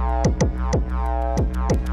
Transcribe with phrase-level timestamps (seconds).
[0.00, 0.22] No,
[0.56, 1.89] no, no, no.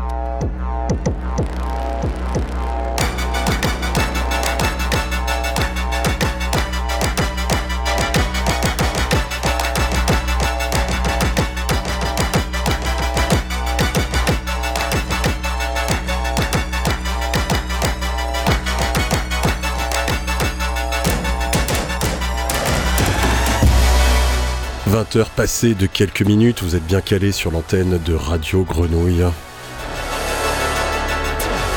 [24.97, 29.23] 20h passées de quelques minutes, vous êtes bien calé sur l'antenne de Radio Grenouille.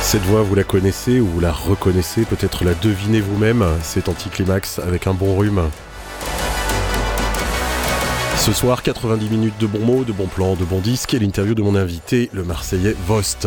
[0.01, 5.07] Cette voix, vous la connaissez ou la reconnaissez, peut-être la devinez vous-même, c'est Anticlimax avec
[5.07, 5.69] un bon rhume.
[8.39, 11.55] Ce soir, 90 minutes de bons mots, de bons plans, de bons disques et l'interview
[11.55, 13.47] de mon invité, le Marseillais Vost.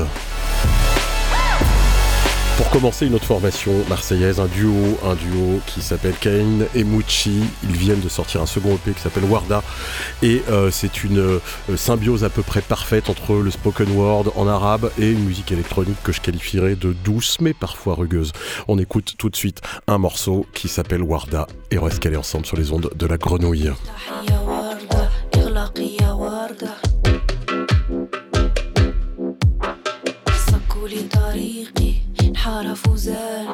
[2.58, 7.42] Pour commencer, une autre formation marseillaise, un duo, un duo qui s'appelle Kane et Mucci.
[7.64, 9.64] Ils viennent de sortir un second EP qui s'appelle Warda.
[10.22, 11.40] Et euh, c'est une euh,
[11.76, 15.98] symbiose à peu près parfaite entre le spoken word en arabe et une musique électronique
[16.04, 18.32] que je qualifierais de douce mais parfois rugueuse.
[18.68, 22.46] On écoute tout de suite un morceau qui s'appelle Warda et on reste calé ensemble
[22.46, 23.72] sur les ondes de la grenouille.
[32.43, 33.47] انحرف وزال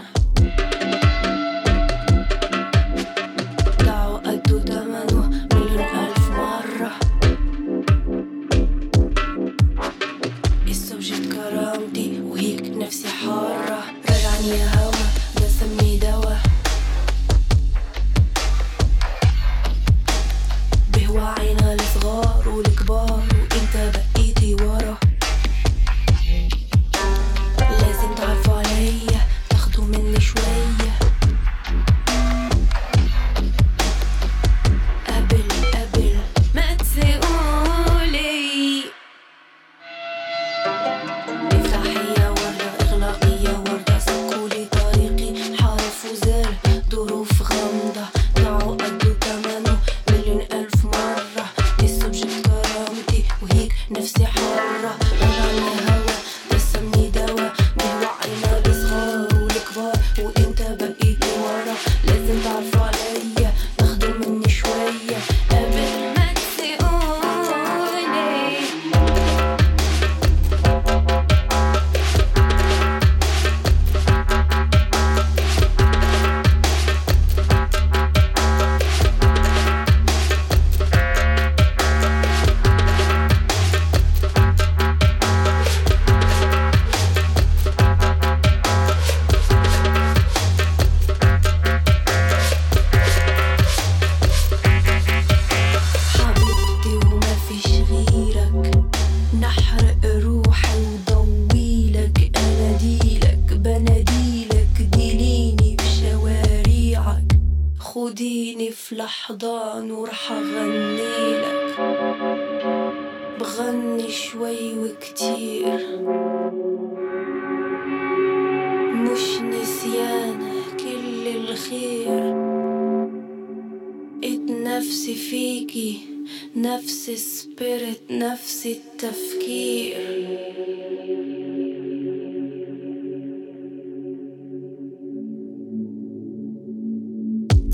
[126.59, 129.97] نفس السبيرت نفس التفكير.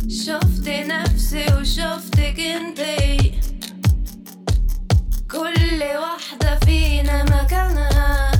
[0.09, 3.31] شفت نفسي وشفتك انتي
[5.31, 8.31] كل واحدة فينا مكانها.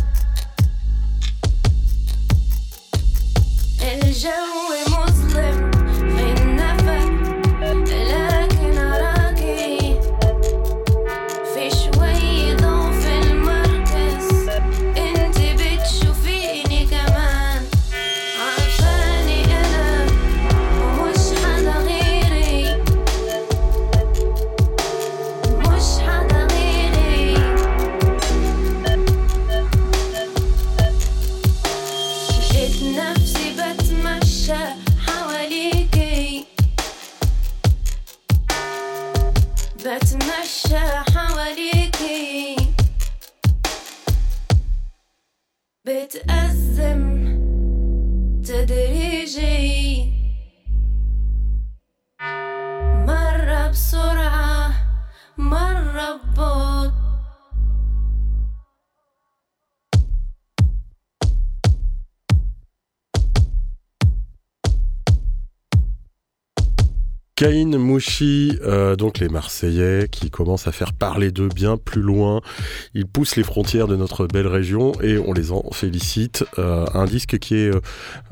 [3.81, 4.84] الجو
[67.37, 72.39] Cain, Mouchi, euh, donc les Marseillais qui commencent à faire parler d'eux bien plus loin.
[72.93, 76.45] Ils poussent les frontières de notre belle région et on les en félicite.
[76.59, 77.81] Euh, un disque qui est euh,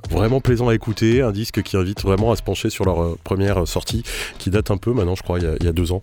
[0.09, 3.67] vraiment plaisant à écouter, un disque qui invite vraiment à se pencher sur leur première
[3.67, 4.03] sortie
[4.39, 6.01] qui date un peu maintenant, je crois, il y a, deux ans.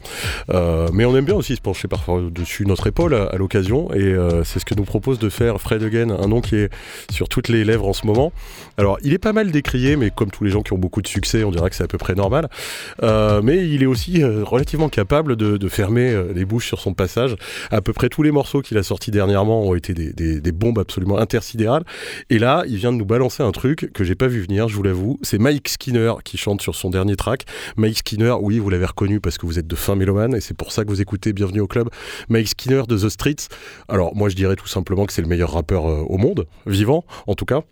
[0.93, 4.14] mais on aime bien aussi se pencher parfois dessus notre épaule à, l'occasion et
[4.44, 6.70] c'est ce que nous propose de faire Fred Again, un nom qui est
[7.11, 8.31] sur toutes les lèvres en ce moment.
[8.76, 11.06] Alors, il est pas mal décrié, mais comme tous les gens qui ont beaucoup de
[11.06, 12.49] succès, on dirait que c'est à peu près normal.
[13.03, 16.95] Euh, mais il est aussi euh, relativement capable de, fermer euh, les bouches sur son
[16.95, 17.37] passage.
[17.71, 21.19] À peu près tous les morceaux qu'il a sortis dernièrement ont été des, bombes absolument
[21.19, 21.85] intersidérales.
[22.29, 24.75] Et là, il vient de nous balancer un truc que j'ai pas vu venir, je
[24.75, 25.19] vous l'avoue.
[25.23, 27.45] C'est Mike Skinner qui chante sur son dernier track.
[27.77, 30.55] Mike Skinner, oui, vous l'avez reconnu parce que vous êtes de fin mélomane et c'est
[30.55, 31.89] pour ça que vous écoutez Bienvenue au club.
[32.29, 33.49] Mike Skinner de The Streets.
[33.89, 37.35] Alors moi, je dirais tout simplement que c'est le meilleur rappeur au monde, vivant en
[37.35, 37.63] tout cas.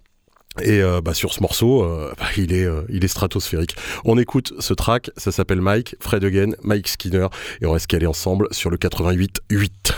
[0.62, 3.76] Et euh, bah, sur ce morceau, euh, bah, il, est, euh, il est stratosphérique.
[4.04, 7.28] On écoute ce track, ça s'appelle Mike, Fred Again, Mike Skinner,
[7.60, 9.97] et on reste calé ensemble sur le 88.8.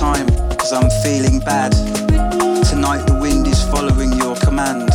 [0.00, 0.26] time,
[0.56, 1.72] cause I'm feeling bad.
[2.64, 4.88] Tonight the wind is following your command.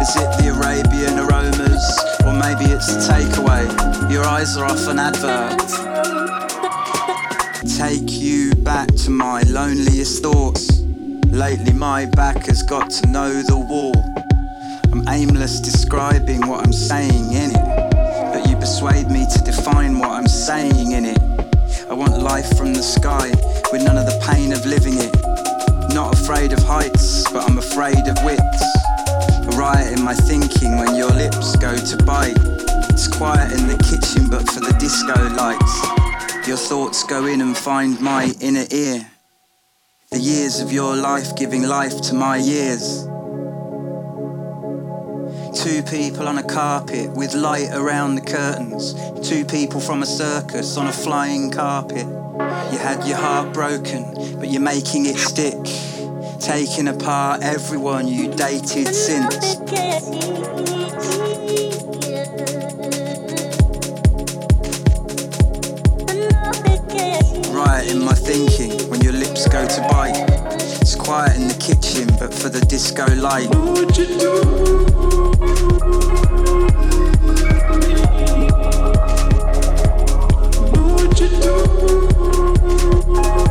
[0.00, 1.84] Is it the Arabian aromas,
[2.24, 3.66] or maybe it's the takeaway?
[4.10, 5.60] Your eyes are off an advert.
[7.76, 10.80] Take you back to my loneliest thoughts.
[11.26, 13.92] Lately my back has got to know the wall.
[14.92, 17.90] I'm aimless describing what I'm saying in it,
[18.32, 21.18] but you persuade me to define what I'm saying in it.
[21.90, 23.30] I want life from the sky
[23.76, 25.12] with none of the pain of living it.
[25.94, 28.62] Not afraid of heights, but I'm afraid of wits.
[29.48, 32.38] A riot in my thinking when your lips go to bite.
[32.88, 36.48] It's quiet in the kitchen, but for the disco lights.
[36.48, 39.10] Your thoughts go in and find my inner ear.
[40.10, 43.04] The years of your life giving life to my years.
[45.54, 48.94] Two people on a carpet with light around the curtains.
[49.28, 52.06] Two people from a circus on a flying carpet.
[52.38, 55.56] You had your heart broken, but you're making it stick.
[56.38, 59.56] Taking apart everyone you dated since.
[67.54, 70.16] Right in my thinking when your lips go to bite
[70.82, 73.48] It's quiet in the kitchen, but for the disco light.
[73.54, 74.76] What would you do?
[83.06, 83.45] Thank you.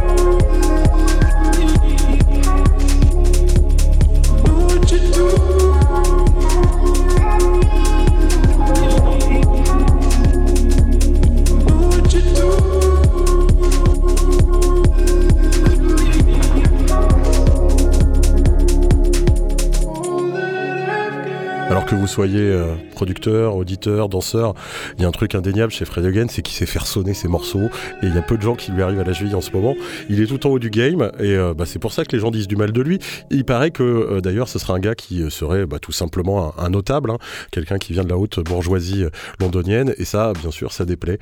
[21.86, 24.56] Que vous soyez euh, producteur, auditeur, danseur,
[24.98, 27.27] il y a un truc indéniable chez Fred Again, c'est qu'il sait faire sonner ses
[27.27, 27.70] morceaux.
[28.01, 29.51] Et il y a peu de gens qui lui arrivent à la cheville en ce
[29.51, 29.75] moment.
[30.10, 32.20] Il est tout en haut du game et euh, bah, c'est pour ça que les
[32.20, 33.00] gens disent du mal de lui.
[33.30, 36.70] il paraît que euh, d'ailleurs ce sera un gars qui serait bah, tout simplement un,
[36.70, 37.18] notable, hein.
[37.51, 39.06] quelqu'un qui vient de la haute bourgeoisie
[39.39, 39.94] londonienne.
[39.98, 41.20] Et ça, bien sûr, ça déplaît.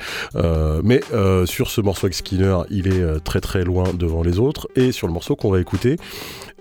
[0.83, 1.01] mais
[1.45, 4.67] sur ce morceau avec Skinner, il est très très loin devant les autres.
[4.75, 5.97] Et sur le morceau qu'on va écouter,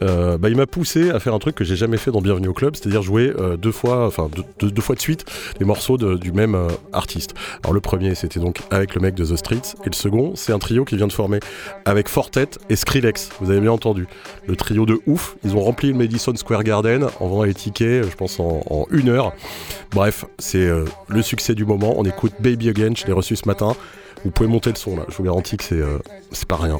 [0.03, 2.49] euh, bah, il m'a poussé à faire un truc que j'ai jamais fait dans Bienvenue
[2.49, 4.11] au club, c'est-à-dire jouer euh, deux fois,
[4.59, 5.25] deux, fois de suite
[5.59, 7.35] des morceaux du même euh, artiste.
[7.63, 10.53] Alors le premier c'était donc avec le mec de The Streets et le second c'est
[10.53, 11.41] un trio qui vient de former
[11.85, 13.31] avec Fortet et Skrillex.
[13.41, 14.07] Vous avez bien entendu,
[14.47, 15.37] le trio de ouf.
[15.45, 19.09] Ils ont rempli le Madison Square Garden en vendant les tickets, je pense en, une
[19.09, 19.33] heure.
[19.93, 20.69] Bref, c'est
[21.09, 21.95] le succès du moment.
[21.97, 23.75] On écoute Baby Again, je l'ai reçu ce matin.
[24.25, 26.79] Vous pouvez monter le son là, je vous garantis que c'est pas rien.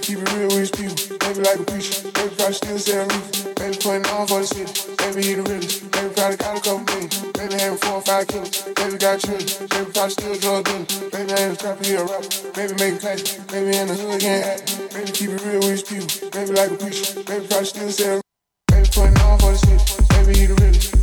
[0.00, 0.96] Keep it real with people.
[1.18, 3.54] Baby like a preacher, baby probably still selling roof.
[3.56, 5.90] Baby putting on for the city, baby he the realest.
[5.90, 7.10] Baby probably got a couple million.
[7.32, 8.50] Baby having four or five kilos.
[8.76, 11.10] Baby got children, baby probably still drug dealer.
[11.10, 12.30] Baby ain't a trapper, he a rapper.
[12.52, 14.90] Baby making classic, baby in the hood getting active.
[14.92, 16.10] Baby keep it real with people.
[16.30, 18.22] Baby like a preacher, baby probably still selling
[18.68, 20.95] Baby putting on for the city, baby he the realest.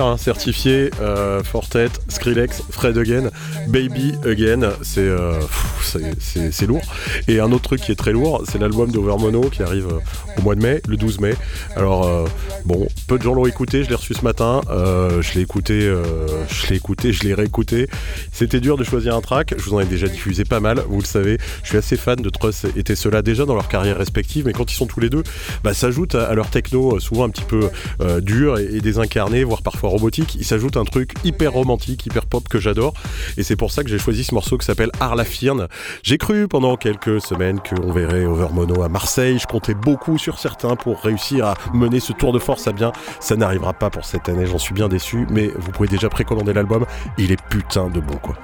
[0.00, 3.30] Hein, certifié euh, Fortet, Skrillex, Fred Again,
[3.68, 5.40] Baby Again, c'est euh,
[6.66, 6.82] lourd.
[7.28, 10.42] Et un autre truc qui est très lourd, c'est l'album d'Overmono qui arrive euh, au
[10.42, 11.34] mois de mai, le 12 mai.
[11.76, 12.26] Alors euh,
[12.64, 16.02] bon, peu de gens l'ont je l'ai reçu ce matin, euh, je l'ai écouté, euh,
[16.48, 17.86] je l'ai écouté, je l'ai réécouté.
[18.32, 20.98] C'était dur de choisir un track, je vous en ai déjà diffusé pas mal, vous
[20.98, 21.36] le savez.
[21.62, 24.72] Je suis assez fan de Truss et Tesla déjà dans leur carrière respective, mais quand
[24.72, 25.24] ils sont tous les deux,
[25.62, 27.68] bah, s'ajoute à, leur techno euh, souvent un petit peu
[28.00, 30.34] euh, dur et, et désincarné, voire parfois robotique.
[30.36, 32.94] Il s'ajoute un truc hyper romantique, hyper pop que j'adore.
[33.36, 35.68] Et c'est pour ça que j'ai choisi ce morceau qui s'appelle Arlafirne.
[36.02, 39.38] J'ai cru pendant quelques semaines qu'on verrait Overmono à Marseille.
[39.38, 42.92] Je comptais beaucoup sur certains pour réussir à mener ce tour de force à bien.
[43.20, 45.26] Ça n'arrivera pas pour cette année, j'en suis bien déçu.
[45.30, 46.86] Mais vous pouvez déjà précommander l'album.
[47.18, 48.34] Il est putain de bon quoi.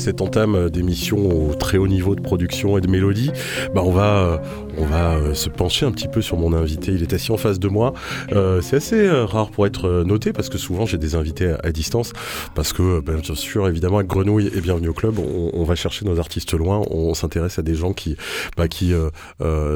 [0.00, 3.30] Cette entame d'émission au très haut niveau de production et de mélodie,
[3.74, 4.38] bah on va, euh,
[4.80, 6.92] on va euh, se pencher un petit peu sur mon invité.
[6.92, 7.92] Il est assis en face de moi.
[8.32, 11.58] Euh, c'est assez euh, rare pour être noté parce que souvent j'ai des invités à,
[11.62, 12.12] à distance.
[12.54, 16.06] Parce que, ben, bien sûr, évidemment, avec Grenouille et Bienvenue au Club, on, va chercher
[16.06, 16.82] nos artistes loin.
[16.90, 18.16] On, s'intéresse à des gens qui,
[18.56, 18.64] bah,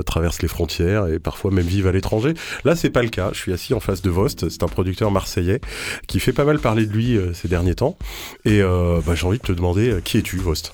[0.07, 2.35] traversent les frontières et parfois même vivent à l'étranger.
[2.65, 3.31] Là, c'est pas le cas.
[3.33, 4.49] Je suis assis en face de Vost.
[4.49, 5.61] C'est un producteur marseillais
[6.07, 7.99] qui fait pas mal parler de lui ces derniers temps.
[8.45, 10.73] Et bah, j'ai envie de te demander qui es-tu, Vost?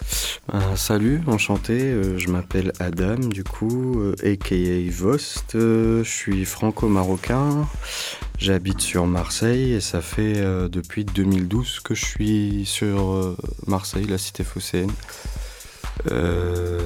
[0.77, 7.66] Salut, enchanté, je m'appelle Adam, du coup, aka Vost, euh, je suis franco-marocain,
[8.38, 14.06] j'habite sur Marseille et ça fait euh, depuis 2012 que je suis sur euh, Marseille,
[14.06, 14.92] la cité phocéenne.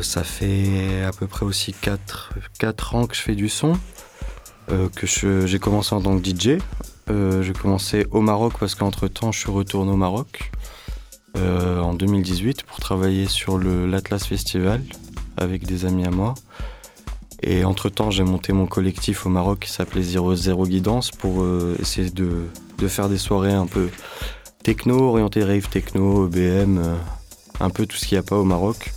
[0.03, 3.79] Ça fait à peu près aussi 4, ans que je fais du son,
[4.69, 5.07] que
[5.47, 6.59] j'ai commencé en tant que DJ.
[7.09, 10.51] J'ai commencé au Maroc parce qu'entre temps je suis retourné au Maroc
[11.37, 14.83] en 2018 pour travailler sur l'Atlas Festival
[15.37, 16.35] avec des amis à moi.
[17.43, 21.77] Et entre-temps, j'ai monté mon collectif au Maroc qui s'appelait Zero Zero Guidance pour euh,
[21.81, 22.45] essayer de,
[22.79, 23.91] de faire des soirées un peu
[24.63, 26.95] techno, orientées rave techno, EBM, euh,
[27.61, 28.93] un peu tout ce qu'il n'y a pas au Maroc.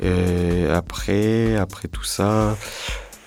[0.00, 2.56] Et après, après tout ça,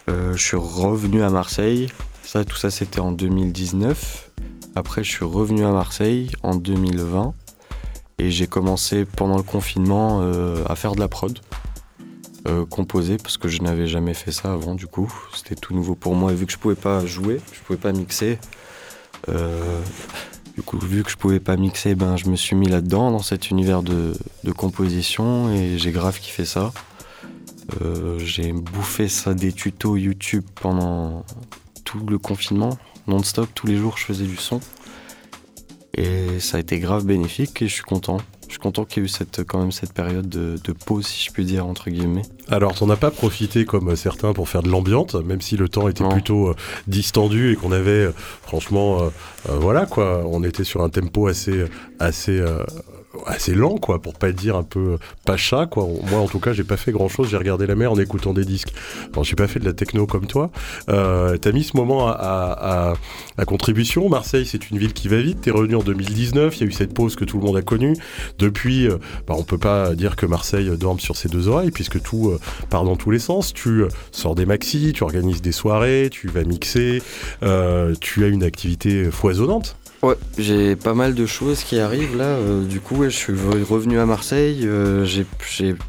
[0.09, 1.87] euh, je suis revenu à Marseille.
[2.23, 4.31] Ça, tout ça, c'était en 2019.
[4.75, 7.33] Après, je suis revenu à Marseille en 2020.
[8.19, 10.21] Et j'ai commencé pendant le confinement
[10.67, 11.39] à faire de la prod,
[12.47, 15.11] euh, composer, parce que je n'avais jamais fait ça avant du coup.
[15.33, 16.31] C'était tout nouveau pour moi.
[16.31, 18.39] Et vu que je pouvais pas jouer, je pouvais pas mixer,
[19.29, 19.81] euh,
[20.55, 23.19] du coup, vu que je pouvais pas mixer, ben, je me suis mis là-dedans, dans
[23.19, 26.71] cet univers de, de composition, et j'ai grave kiffé ça.
[27.81, 31.25] Euh, j'ai bouffé ça des tutos YouTube pendant
[31.83, 34.59] tout le confinement, non-stop, tous les jours je faisais du son.
[35.93, 38.17] Et ça a été grave bénéfique et je suis content.
[38.57, 41.05] Je suis content qu'il y ait eu cette, quand même cette période de, de pause,
[41.05, 42.23] si je puis dire, entre guillemets.
[42.49, 45.87] Alors, t'en as pas profité comme certains pour faire de l'ambiance, même si le temps
[45.87, 46.09] était Non.
[46.09, 46.55] plutôt euh,
[46.87, 49.09] distendu et qu'on avait, euh, franchement, euh,
[49.49, 51.65] euh, voilà quoi, on était sur un tempo assez,
[51.99, 52.63] assez, euh,
[53.25, 55.87] assez lent quoi, pour pas dire un peu pacha quoi.
[56.09, 57.29] Moi, en tout cas, j'ai pas fait grand chose.
[57.29, 58.73] J'ai regardé la mer en écoutant des disques.
[59.13, 60.51] Bon, j'ai pas fait de la techno comme toi.
[60.89, 62.93] Euh, T'as mis ce moment à, à, à-
[63.39, 64.09] à contribution.
[64.09, 65.41] Marseille, c'est une ville qui va vite.
[65.41, 66.57] T'es revenu en 2019.
[66.57, 67.93] Il y a eu cette pause que tout le monde a connue.
[68.39, 72.01] Depuis, euh, bah, on peut pas dire que Marseille dorme sur ses deux oreilles puisque
[72.01, 73.53] tout euh, part dans tous les sens.
[73.53, 77.01] Tu euh, sors des maxis, tu organises des soirées, tu vas mixer,
[77.43, 79.75] euh, tu as une activité foisonnante.
[80.07, 82.23] Ouais, j'ai pas mal de choses qui arrivent là.
[82.25, 84.61] euh, du coup, ouais, je suis re- revenu à Marseille.
[84.65, 85.25] euh, j'ai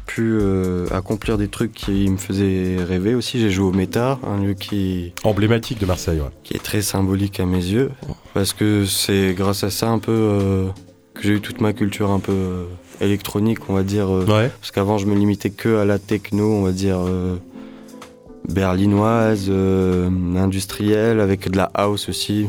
[0.07, 3.39] pu euh, accomplir des trucs qui me faisaient rêver aussi.
[3.39, 6.29] J'ai joué au Méta, un lieu qui, Emblématique de Marseille, ouais.
[6.43, 7.91] qui est très symbolique à mes yeux.
[8.33, 10.67] Parce que c'est grâce à ça un peu
[11.13, 12.65] que j'ai eu toute ma culture un peu
[13.01, 14.09] électronique, on va dire.
[14.09, 14.51] Ouais.
[14.59, 16.99] Parce qu'avant, je me limitais que à la techno, on va dire
[18.47, 22.47] berlinoise, euh, industrielle, avec de la house aussi.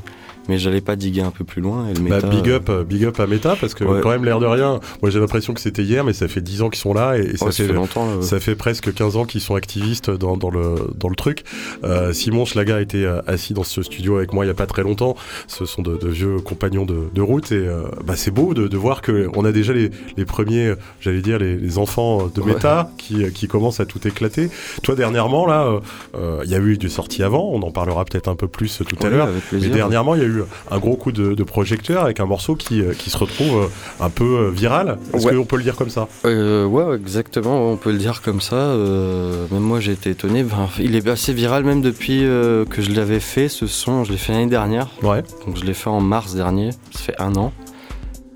[0.48, 1.86] Mais j'allais pas diguer un peu plus loin.
[1.88, 4.00] Et le Bah, méta, big euh, up, euh, big up à Meta parce que Ouais.
[4.02, 4.80] quand même l'air de rien.
[5.02, 7.22] Moi j'ai l'impression que c'était hier, mais ça fait 10 ans qu'ils sont là et,
[7.22, 8.16] et ça, fait, longtemps.
[8.16, 8.22] ouais.
[8.22, 11.44] ça fait presque 15 ans qu'ils sont activistes dans, dans le dans le truc.
[11.84, 14.66] Euh, Simon Schlaga était euh, assis dans ce studio avec moi il y a pas
[14.66, 15.14] très longtemps.
[15.46, 18.66] Ce sont de, de vieux compagnons de, de route et euh, bah, c'est beau de,
[18.66, 22.28] de voir que on a déjà les, les premiers, euh, j'allais dire les, les enfants
[22.34, 22.54] de Ouais.
[22.54, 24.48] Meta qui, euh, qui commencent à tout éclater.
[24.82, 25.80] Toi dernièrement là, euh,
[26.16, 27.50] euh, il y a eu des sorties avant.
[27.52, 29.28] On en parlera peut-être un peu plus tout à l'heure.
[29.52, 30.39] Mais dernièrement, il y a eu
[30.70, 33.66] un gros coup de, de projecteur avec un morceau qui, euh, qui se retrouve euh,
[34.04, 34.98] un peu euh, viral.
[35.14, 35.34] Est-ce Ouais.
[35.34, 36.08] qu'on peut le dire comme ça?
[36.24, 38.56] Euh, ouais, ouais, exactement, on peut le dire comme ça.
[38.56, 40.42] euh, même moi, j'ai été étonné.
[40.42, 44.04] Ben, il est assez viral même depuis euh, que je l'avais fait, ce son.
[44.04, 44.88] Je l'ai fait l'année dernière.
[45.02, 45.22] Ouais.
[45.46, 46.70] Donc je l'ai fait en mars dernier.
[46.92, 47.52] Ça fait un an.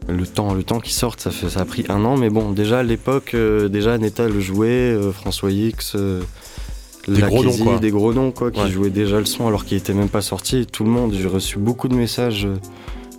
[0.07, 2.17] Le temps, le temps qui sorte, ça, fait, ça a pris un an.
[2.19, 6.21] Mais bon, déjà à l'époque, euh, déjà Neta le jouait, euh, François X, euh,
[7.09, 7.79] Des gros noms, quoi.
[7.79, 8.71] des gros noms quoi, qui Ouais.
[8.71, 10.67] jouaient déjà le son alors qu'il était même pas sorti.
[10.67, 12.55] Tout le monde, j'ai reçu beaucoup de messages euh,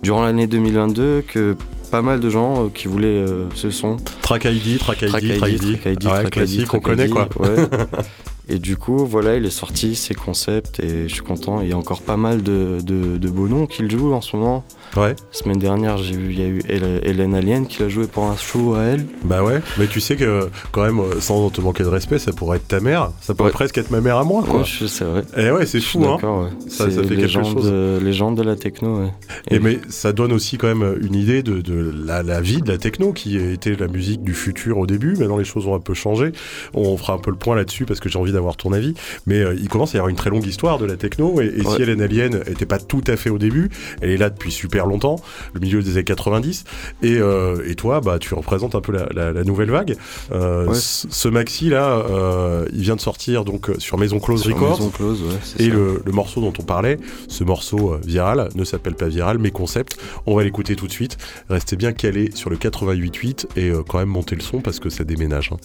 [0.02, 1.56] durant l'année 2022 que
[1.90, 3.96] pas mal de gens euh, qui voulaient euh, ce son.
[4.22, 5.80] Track ID, Track ID, Track ID, Track ID.
[5.80, 7.28] Track ID, Ouais, Track classique, ID, on connaît quoi.
[7.38, 7.48] ouais.
[8.48, 11.62] Et du coup, voilà, il est sorti, ses concepts, et je suis content.
[11.62, 14.20] Il y a encore pas mal de, de, de beaux noms qui le jouent en
[14.20, 14.64] ce moment.
[14.96, 16.62] Ouais, La semaine dernière, j'ai vu, il y a eu
[17.02, 19.04] Hélène Alien qui l'a joué pour un show à elle.
[19.24, 19.60] bah ouais.
[19.78, 22.68] Mais tu sais que quand même, euh, sans te manquer de respect, ça pourrait être
[22.68, 23.10] ta mère.
[23.20, 23.52] Ça pourrait Ouais.
[23.52, 24.60] presque être ma mère à moi quoi.
[24.60, 25.22] Ouais, c'est vrai.
[25.36, 26.18] Et ouais, c'est fou hein.
[26.22, 26.48] ouais.
[26.70, 27.54] Ça- fait quelque chose.
[27.66, 29.10] euh, légende de la techno, ouais.
[29.50, 32.68] Et mais ça donne aussi quand même une idée de, de la, la vie de
[32.70, 35.14] la techno qui était la musique du futur au début.
[35.16, 36.32] Maintenant les choses ont un peu changé.
[36.74, 38.94] On fera un peu le point là-dessus parce que j'ai envie d'avoir ton avis,
[39.26, 41.52] mais euh, il commence à y avoir une très longue histoire de la techno, et,
[41.76, 43.68] si Hélène Alien était pas tout à fait au début,
[44.00, 45.16] elle est là depuis super longtemps,
[45.54, 46.64] le milieu des années 90,
[47.02, 49.96] et, euh, et toi, bah, tu représentes un peu la, la- la nouvelle vague.
[50.32, 50.74] Euh, Ouais.
[50.76, 54.78] ce maxi là, euh, il vient de sortir donc sur Maison Close Sur Records.
[54.78, 58.94] Maison Close, ouais, Et le, le morceau dont on parlait, ce morceau viral, ne s'appelle
[58.94, 59.96] pas viral, mais concept.
[60.26, 61.16] On va l'écouter tout de suite.
[61.48, 65.04] Restez bien calés sur le 88.8 et quand même montez le son parce que ça
[65.04, 65.50] déménage.
[65.52, 65.56] hein.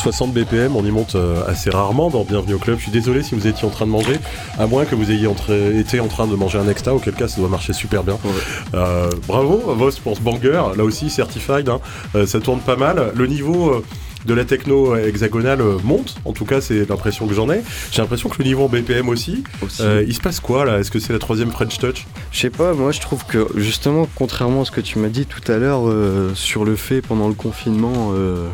[0.00, 2.78] 160 BPM, on y monte euh, assez rarement dans Bienvenue au Club.
[2.78, 4.16] Je suis désolé si vous étiez en train de manger,
[4.58, 5.28] à moins que vous ayez
[5.78, 8.16] été en train de manger un extra, auquel cas ça doit marcher super bien.
[8.72, 11.80] Euh, bravo, Vos pour ce banger, là aussi certified, hein.
[12.14, 13.12] Euh, ça tourne pas mal.
[13.14, 13.84] Le niveau euh,
[14.24, 17.62] de la techno hexagonale monte, en tout cas c'est l'impression que j'en ai.
[17.90, 19.44] J'ai l'impression que le niveau en BPM aussi.
[19.62, 19.82] Aussi.
[19.82, 20.78] Euh, il se passe quoi là?
[20.78, 22.06] Est-ce que c'est la troisième French Touch?
[22.32, 25.26] Je sais pas, moi je trouve que justement, contrairement à ce que tu m'as dit
[25.26, 28.48] tout à l'heure euh, sur le fait pendant le confinement, euh,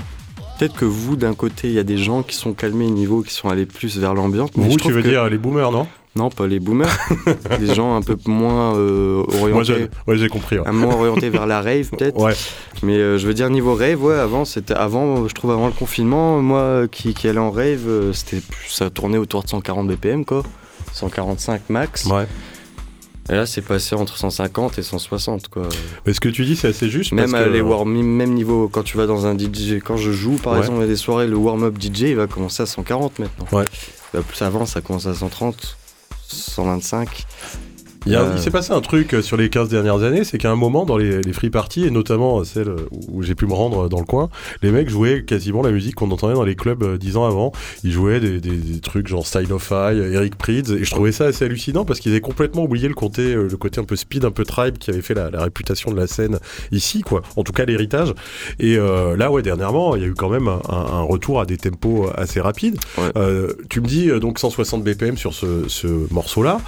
[0.59, 3.33] peut-être que vous d'un côté il y a des gens qui sont calmés niveau, qui
[3.35, 4.51] sont allés plus vers l'ambiance.
[4.55, 5.87] Vous, tu veux que- dire les boomers, non?
[6.15, 6.89] Non, pas les boomers,
[7.61, 9.65] des gens un peu moins euh, Moi orientés.
[9.67, 10.59] j'ai ouais, j'ai compris.
[10.59, 10.67] ouais.
[10.67, 12.33] un moins orientés vers la rave peut-être Ouais.
[12.83, 15.75] mais euh, je veux dire niveau rave ouais avant c'était avant je trouve avant le
[15.75, 20.25] confinement moi qui, qui allais en rave euh, c'était ça tournait autour de 140 BPM
[20.25, 20.43] quoi
[20.95, 22.27] 145 max ouais.
[23.29, 25.69] Et là c'est passé entre 150 et 160 quoi
[26.07, 27.13] Mais ce que tu dis c'est assez juste.
[27.13, 30.13] même parce que- les warm même niveau quand tu vas dans un DJ quand je
[30.13, 30.59] joue par Ouais.
[30.61, 33.19] exemple il y a des soirées le warm up DJ il va commencer à 140
[33.19, 33.65] maintenant Ouais.
[34.15, 35.77] Bah, plus avant ça commence à 130
[36.29, 37.25] 125
[38.07, 40.51] Il, Euh, il s'est passé un truc euh, sur les 15 dernières années, c'est qu'à
[40.51, 42.75] un moment dans les, les free parties, et notamment euh, celle
[43.09, 44.29] où j'ai pu me rendre dans le coin,
[44.63, 47.53] les mecs jouaient quasiment la musique qu'on entendait dans les clubs dix ans avant.
[47.85, 51.13] Ils jouaient des, des- des trucs genre Style of Eye, Eric Prydz, et je trouvais
[51.13, 54.25] ça assez hallucinant parce qu'ils avaient complètement oublié le côté, le côté un peu speed,
[54.25, 56.39] un peu tribe qui avait fait la, la réputation de la scène
[56.73, 57.23] ici, quoi.
[57.37, 58.15] En tout cas l'héritage.
[58.61, 61.47] Et euh, là, ouais, dernièrement, il y a eu quand même un, un retour à
[61.47, 62.77] des tempos assez rapides.
[62.99, 63.05] Ouais.
[63.17, 66.61] Euh, tu me dis donc 160 BPM sur ce, ce morceau-là.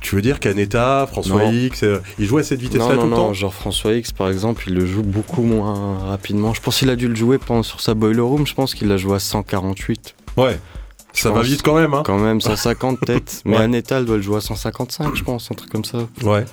[0.00, 1.52] Tu veux dire qu'Aneta, François Non.
[1.52, 4.64] X, euh, ils jouent à cette vitesse-là tout le temps genre François X par exemple,
[4.66, 6.54] il le joue beaucoup moins rapidement.
[6.54, 8.88] Je pense qu'il a dû le jouer pendant, sur sa Boiler Room, je pense qu'il
[8.88, 10.14] l'a joué à 148.
[10.36, 10.58] Ouais.
[11.12, 13.42] Ça va vite quand même, hein Quand même 150 peut-être.
[13.44, 13.64] Mais Ouais.
[13.64, 15.98] Aneta, elle doit le jouer à 155, je pense, un truc comme ça.
[16.22, 16.44] Ouais.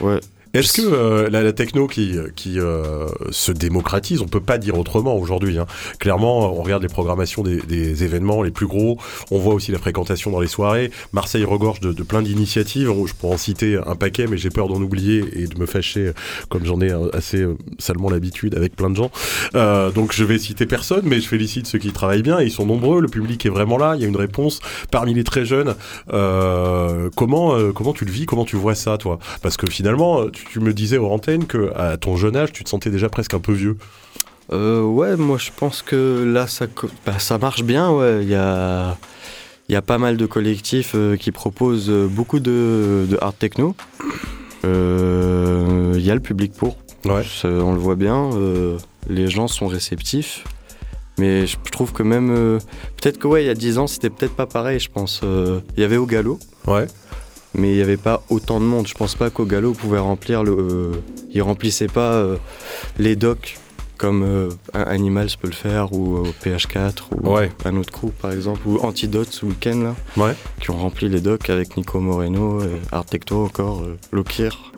[0.00, 0.20] Ouais.
[0.54, 4.78] Est-ce que euh, la, la techno qui, qui euh, se démocratise, on peut pas dire
[4.78, 5.58] autrement aujourd'hui.
[5.58, 5.66] hein.
[5.98, 8.98] Clairement, on regarde les programmations des, des événements les plus gros,
[9.30, 10.90] on voit aussi la fréquentation dans les soirées.
[11.12, 12.90] Marseille regorge de, de plein d'initiatives.
[13.06, 16.08] Je pourrais en citer un paquet, mais j'ai peur d'en oublier et de me fâcher,
[16.08, 16.12] euh,
[16.48, 19.10] comme j'en ai euh, assez euh, salement l'habitude avec plein de gens.
[19.54, 22.40] Euh, donc je vais citer personne, mais je félicite ceux qui travaillent bien.
[22.40, 23.94] Ils sont nombreux, le public est vraiment là.
[23.96, 25.74] Il y a une réponse parmi les très jeunes.
[26.12, 28.26] Euh, comment euh, comment tu le vis?
[28.26, 29.18] Comment tu vois ça, toi?
[29.42, 32.68] Parce que finalement, tu me disais aux antennes que à ton jeune âge, tu te
[32.68, 33.76] sentais déjà presque un peu vieux.
[34.52, 36.66] Euh, ouais, moi je pense que là ça,
[37.04, 37.90] bah, ça marche bien.
[37.90, 38.96] Ouais, il y a,
[39.68, 43.74] y a pas mal de collectifs euh, qui proposent euh, beaucoup de, de hard techno.
[44.64, 46.76] Euh, Il y a le public pour.
[47.04, 47.24] Ouais.
[47.24, 48.30] Ça, on le voit bien.
[49.08, 50.44] les gens sont réceptifs.
[51.18, 52.58] Mais je trouve que même.
[53.00, 55.22] peut-être que ouais, il y a 10 ans, c'était peut-être pas pareil, je pense.
[55.22, 56.38] Il y avait au galop.
[56.66, 56.86] Ouais.
[57.56, 58.86] Mais il n'y avait pas autant de monde.
[58.86, 60.52] Je pense pas qu'au galop pouvait remplir le.
[60.52, 60.92] euh,
[61.32, 62.36] il remplissait pas euh,
[62.98, 63.58] les docks
[63.98, 66.92] comme euh, Animals peut le faire ou euh, PH4
[67.22, 67.50] ou Ouais.
[67.64, 70.34] un autre crew par exemple ou Antidote ce week-end là Ouais.
[70.60, 74.72] qui ont rempli les docks avec Nico Moreno, euh, Art Tecto encore, Lokir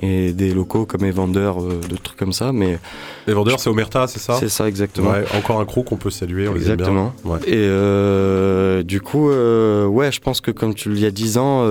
[0.00, 2.52] et des locaux comme Evander, euh, de trucs comme ça.
[2.52, 2.78] Mais
[3.26, 4.36] Les vendeurs, c'est Omerta, c'est ça?
[4.40, 5.10] C'est ça exactement.
[5.10, 6.48] Ouais, encore un crew qu'on peut saluer.
[6.48, 6.86] On les aime bien.
[6.86, 7.14] Exactement.
[7.24, 7.38] Ouais.
[7.46, 11.38] Et euh, du coup, euh, ouais, je pense que comme tu il y a 10
[11.38, 11.64] ans,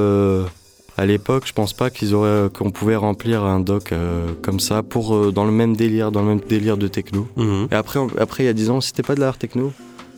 [0.95, 3.93] à l'époque, je pense pas qu'ils auraient, qu'on pouvait remplir un doc
[4.41, 7.27] comme ça pour dans le même délire, dans le même délire de techno.
[7.35, 7.67] Mhm.
[7.71, 9.73] Et après, on- après il y a 10 ans, c'était pas de l'art techno,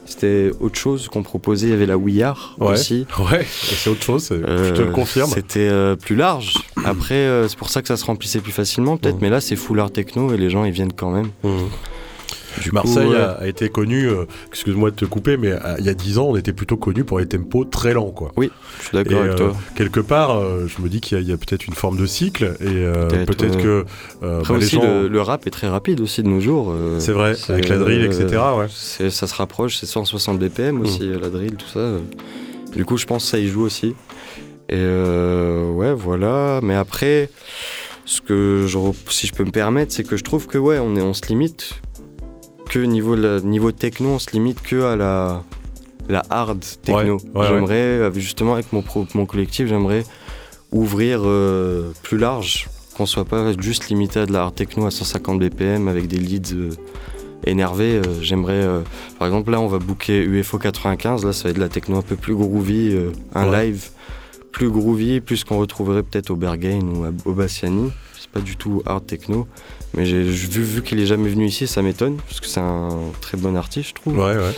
[0.06, 1.68] c'était autre chose qu'on proposait.
[1.68, 2.74] Il y avait la We Are Ouais.
[2.74, 3.06] aussi.
[3.20, 5.30] Ouais, c'est autre chose, c'est- je te Euh, le confirme.
[5.30, 6.54] C'était euh, plus large.
[6.86, 9.16] Après, euh, c'est pour ça que ça se remplissait plus facilement, peut-être.
[9.16, 9.22] Mhm.
[9.22, 11.30] Mais là, c'est full art techno et les gens, ils viennent quand même.
[11.44, 11.68] Mhm.
[12.62, 13.16] Du coup, Marseille ouais.
[13.18, 16.18] a, a été connu, euh, excuse-moi de te couper, mais euh, il y a 10
[16.20, 18.32] ans, on était plutôt connu pour les tempos très lents, quoi.
[18.38, 19.56] Je suis d'accord avec euh, toi.
[19.76, 23.58] quelque part, je me dis qu'il y a, peut-être une forme de cycle, et Peut-être,
[23.62, 23.86] que
[24.22, 24.84] Après bah, les aussi, gens.
[24.84, 26.74] le, le rap est très rapide aussi de nos jours.
[27.00, 28.42] C'est vrai, avec la drill, etc.
[28.58, 29.10] Ouais.
[29.10, 31.20] ça se rapproche, c'est 160 BPM aussi, Mm.
[31.22, 31.92] la drill, tout ça.
[32.76, 33.96] Du coup, je pense que ça y joue aussi.
[34.68, 36.60] Et euh, ouais, voilà.
[36.64, 37.30] Mais après,
[38.06, 38.78] ce que je,
[39.10, 41.26] si je peux me permettre, c'est que je trouve que ouais, on, est, on se
[41.28, 41.82] limite
[42.70, 45.44] que niveau, la- niveau techno, on se limite que à la
[46.08, 47.18] la hard techno.
[47.34, 50.04] Ouais, ouais, j'aimerais, euh, justement, avec mon, pro- mon collectif, j'aimerais
[50.72, 54.92] ouvrir euh, plus large, qu'on soit pas juste limité à de la hard techno à
[54.92, 56.70] 150 BPM avec des leads euh,
[57.46, 57.96] énervés.
[58.06, 58.68] Euh, j'aimerais,
[59.18, 61.26] par exemple, là, on va booker UFO 95.
[61.26, 62.96] Là, ça va être de la techno un peu plus groovy,
[63.34, 63.90] un live
[64.52, 67.92] plus groovy, plus qu'on retrouverait peut-être au Berghain ou à- au Bassiani.
[68.36, 69.48] Pas du tout hard techno.
[69.96, 72.90] Mais j'ai vu, vu qu'il est jamais venu ici, ça m'étonne, parce que c'est un
[73.22, 74.18] très bon artiste, je trouve.
[74.20, 74.54] Ouais, ouais.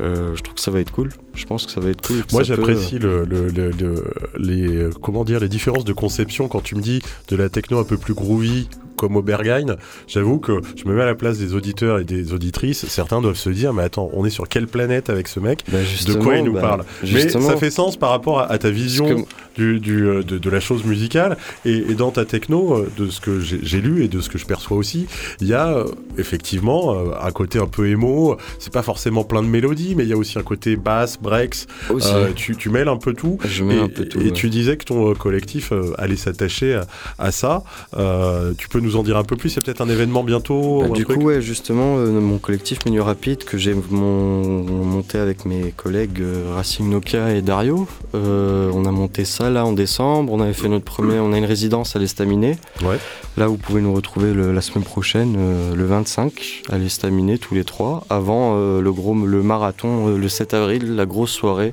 [0.00, 1.10] Euh, je trouve que ça va être cool.
[1.34, 2.16] Je pense que ça va être cool.
[2.32, 4.04] Moi, peut- j'apprécie le, le- le- le-
[4.38, 7.84] les comment dire les différences de conception quand tu me dis de la techno un
[7.84, 9.76] peu plus groovy comme au Berghain.
[10.08, 12.86] J'avoue que je me mets à la place des auditeurs et des auditrices.
[12.86, 15.62] Certains doivent se dire, mais attends, on est sur quelle planète avec ce mec?
[15.70, 16.84] Bah, De quoi il nous bah, parle?
[17.12, 20.50] Mais ça fait sens par rapport à, à ta vision du, du, euh, de, de
[20.50, 24.08] la chose musicale et, et dans ta techno, euh, de ce que j'ai lu et
[24.08, 25.06] de ce que je perçois aussi,
[25.40, 25.84] il y a euh,
[26.18, 28.36] effectivement un côté un peu émo.
[28.58, 31.66] C'est pas forcément plein de mélodies, mais il y a aussi un côté basse, breaks.
[31.90, 33.38] Euh, tu, tu mêles un peu tout.
[33.44, 34.20] je Et, un peu tout.
[34.20, 34.30] et ouais.
[34.32, 36.86] tu disais que ton collectif allait s'attacher à,
[37.18, 37.62] à ça.
[37.96, 39.50] Euh, tu peux nous en dire un peu plus?
[39.50, 41.18] C'est peut-être un événement bientôt Bah, du truc?
[41.18, 46.22] coup, ouais, justement, euh, mon collectif Menu Rapide que j'ai mon- monté avec mes collègues
[46.54, 47.86] Racing Nokia et Dario.
[48.14, 50.32] On a monté ça là en décembre.
[50.32, 51.18] On avait fait notre premier.
[51.18, 52.56] On a une résidence à l'Estaminet.
[52.82, 52.98] Ouais.
[53.36, 57.54] Là, vous pouvez nous retrouver le- la semaine prochaine, euh, le 25, à l'Estaminet, tous
[57.54, 61.72] les trois, avant euh, le gros le marathon euh, le 7 avril, la grosse soirée.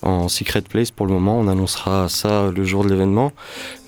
[0.00, 3.32] En Secret Place pour le moment, on annoncera ça le jour de l'événement.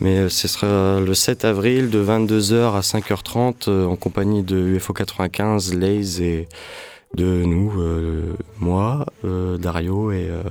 [0.00, 4.92] Mais ce sera le 7 avril de 22h à 5h30 euh, en compagnie de UFO
[4.92, 6.48] 95, Laze et
[7.16, 8.22] de nous, euh,
[8.58, 10.42] moi, euh, Dario et, euh,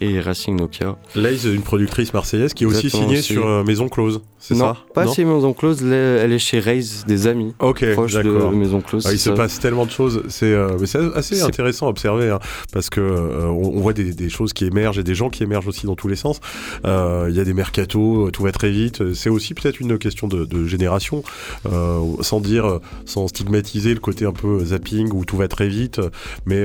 [0.00, 0.96] et Racing Nokia.
[1.14, 3.32] Laze, une productrice marseillaise qui est aussi signée aussi.
[3.34, 7.04] sur euh, Maison Close, c'est non, ça pas chez Maison Close, elle est- chez Raise,
[7.08, 8.52] des amis Ok, proches de d'accord.
[8.52, 9.04] Maison Close.
[9.06, 9.34] Ah, il se ça.
[9.36, 10.76] passe tellement de choses, c'est euh,
[11.14, 12.38] assez intéressant à observer hein,
[12.72, 15.42] parce que euh, on, on voit des, des choses qui émergent et des gens qui
[15.42, 16.40] émergent aussi dans tous les sens.
[16.84, 19.14] Euh, Il y a des mercatos, tout va très vite.
[19.14, 21.22] C'est aussi peut-être une question de, de génération,
[22.20, 26.00] sans dire, sans stigmatiser le côté un peu zapping où tout va très vite.
[26.44, 26.64] Mais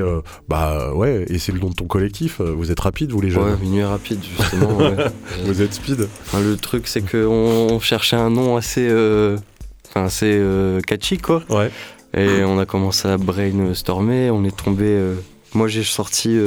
[0.50, 2.42] bah ouais, et c'est le nom de ton collectif.
[2.42, 3.44] Vous êtes rapide, vous les jeunes.
[3.44, 4.78] Ouais, minuit rapide, justement.
[4.78, 4.96] ouais.
[5.46, 6.08] Vous êtes speed.
[6.26, 7.28] Enfin, le truc, c'est qu'on
[7.72, 9.38] on cherchait un nom assez, euh,
[9.90, 11.44] enfin, assez euh, catchy, quoi.
[11.50, 11.72] Ouais.
[12.14, 14.30] Et on a commencé à brainstormer.
[14.32, 14.86] On est tombé.
[14.88, 15.16] euh,
[15.54, 16.38] moi, j'ai sorti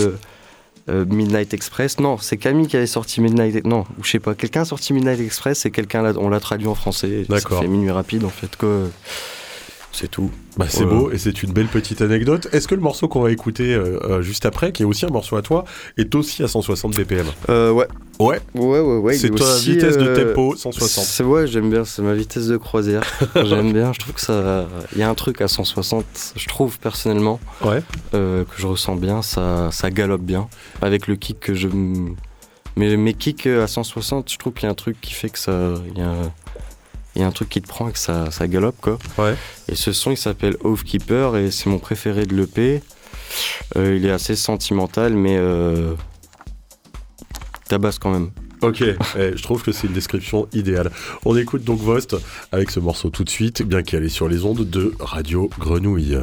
[0.88, 1.98] Midnight Express.
[2.00, 3.64] Non, c'est Camille qui avait sorti Midnight.
[3.64, 4.34] Non, ou je sais pas.
[4.34, 7.24] Quelqu'un a sorti Midnight Express et quelqu'un l'a- on l'a traduit en français.
[7.28, 7.60] D'accord.
[7.62, 8.68] fait minuit rapide, en fait, quoi.
[9.94, 10.28] C'est tout.
[10.56, 10.90] Bah, c'est Ouais.
[10.90, 12.48] beau et c'est une belle petite anecdote.
[12.52, 15.10] Est-ce que le morceau qu'on va écouter euh, euh, juste après, qui est aussi un
[15.10, 15.64] morceau à toi,
[15.96, 17.86] est aussi à 160 BPM Euh, ouais.
[18.18, 18.40] Ouais.
[18.56, 19.14] Ouais, ouais, ouais.
[19.16, 21.04] c'est est ta aussi, vitesse de euh, tempo 160.
[21.04, 23.02] C'est ouais, j'aime bien, c'est ma vitesse de croisière.
[23.44, 24.66] j'aime bien, je trouve que ça.
[24.92, 27.80] Il y a un truc à 160, je trouve personnellement, Ouais.
[28.14, 30.48] euh, que je ressens bien, ça, ça galope bien.
[30.82, 31.68] Avec le kick que je.
[32.76, 35.38] Mais mes kicks à 160, je trouve qu'il y a un truc qui fait que
[35.38, 35.74] ça.
[35.94, 36.14] Il y a,
[37.14, 38.98] il y a un truc qui te prend et que ça, ça galope quoi.
[39.18, 39.34] Ouais.
[39.68, 42.82] Et ce son il s'appelle Keeper et c'est mon préféré de l'EP.
[43.76, 45.36] Euh, il est assez sentimental mais.
[45.36, 45.94] Euh,
[47.68, 48.30] tabasse quand même.
[48.62, 48.96] Ok, eh,
[49.36, 50.90] je trouve que c'est une description idéale.
[51.24, 52.16] On écoute donc Vost
[52.52, 56.18] avec ce morceau tout de suite, bien qu'elle est sur les ondes de Radio Grenouille.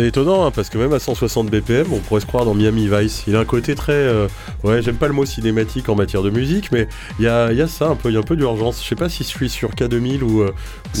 [0.00, 2.88] C'est étonnant hein, parce que même à 160 BPM, on pourrait se croire dans Miami
[2.88, 3.24] Vice.
[3.26, 4.28] Il a un côté très, euh,
[4.64, 6.88] ouais, j'aime pas le mot cinématique en matière de musique, mais
[7.18, 8.82] il y a, il y a ça un peu, il y a un peu d'urgence.
[8.82, 10.50] Je sais pas si je suis sur K2000 ou euh,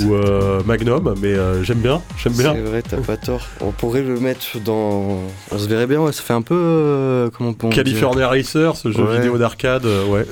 [0.00, 2.54] ou euh, Magnum, mais euh, j'aime bien, j'aime bien.
[2.54, 3.46] C'est vrai, t'as pas tort.
[3.60, 5.18] On pourrait le mettre dans.
[5.50, 6.54] On se verrait bien, ouais, ça fait un peu.
[6.56, 9.16] euh, comment on California Racer, ce jeu Ouais.
[9.16, 10.26] vidéo d'arcade, ouais,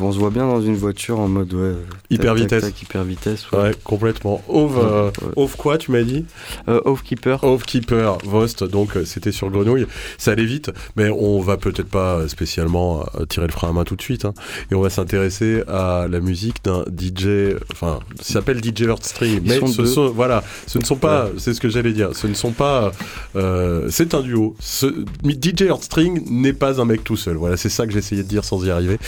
[0.00, 1.72] On se voit bien dans une voiture en mode ouais.
[2.10, 2.62] Hyper tac, vitesse.
[2.64, 3.50] tac, hyper vitesse.
[3.52, 3.58] Ouais.
[3.58, 4.42] ouais, complètement.
[4.48, 5.12] Ove.
[5.36, 6.24] Ove quoi, tu m'as dit?
[6.68, 7.42] Euh, Oathkeeper.
[7.44, 9.86] Oathkeeper, Vost, donc c'était sur Grenouille.
[10.18, 13.84] Ça allait vite, mais on va peut-être pas spécialement euh, tirer le frein à main
[13.84, 14.24] tout de suite.
[14.24, 14.34] hein.
[14.70, 19.40] Et on va s'intéresser à la musique d'un DJ, enfin, s'appelle DJ Earthstream.
[19.44, 22.14] Ils Mais sont ce sont, voilà, ce ne sont pas, c'est ce que j'allais dire,
[22.14, 22.92] ce ne sont pas,
[23.36, 24.56] euh, c'est un duo.
[24.60, 24.86] Ce,
[25.24, 27.36] DJ Earthstring n'est pas un mec tout seul.
[27.36, 28.98] Voilà, c'est ça que j'essayais de dire sans y arriver.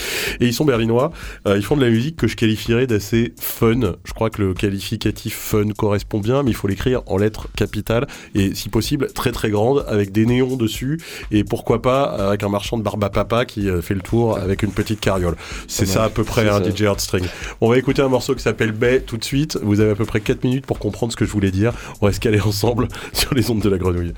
[0.41, 1.13] Et ils sont berlinois.
[1.47, 3.95] Euh, ils font de la musique que je qualifierais d'assez fun.
[4.05, 8.07] Je crois que le qualificatif fun correspond bien, mais il faut l'écrire en lettres capitales
[8.35, 11.01] et si possible très très grande avec des néons dessus
[11.31, 14.39] et pourquoi pas avec un marchand de barbe à papa qui euh, fait le tour
[14.39, 15.37] avec une petite carriole.
[15.69, 16.71] C'est ça à peu près un ça.
[16.71, 17.25] DJ Heartstring.
[17.61, 19.59] On va écouter un morceau qui s'appelle Bay tout de suite.
[19.63, 21.73] Vous avez à peu près 4 minutes pour comprendre ce que je voulais dire.
[22.01, 24.15] On va se caler ensemble sur les ondes de la grenouille.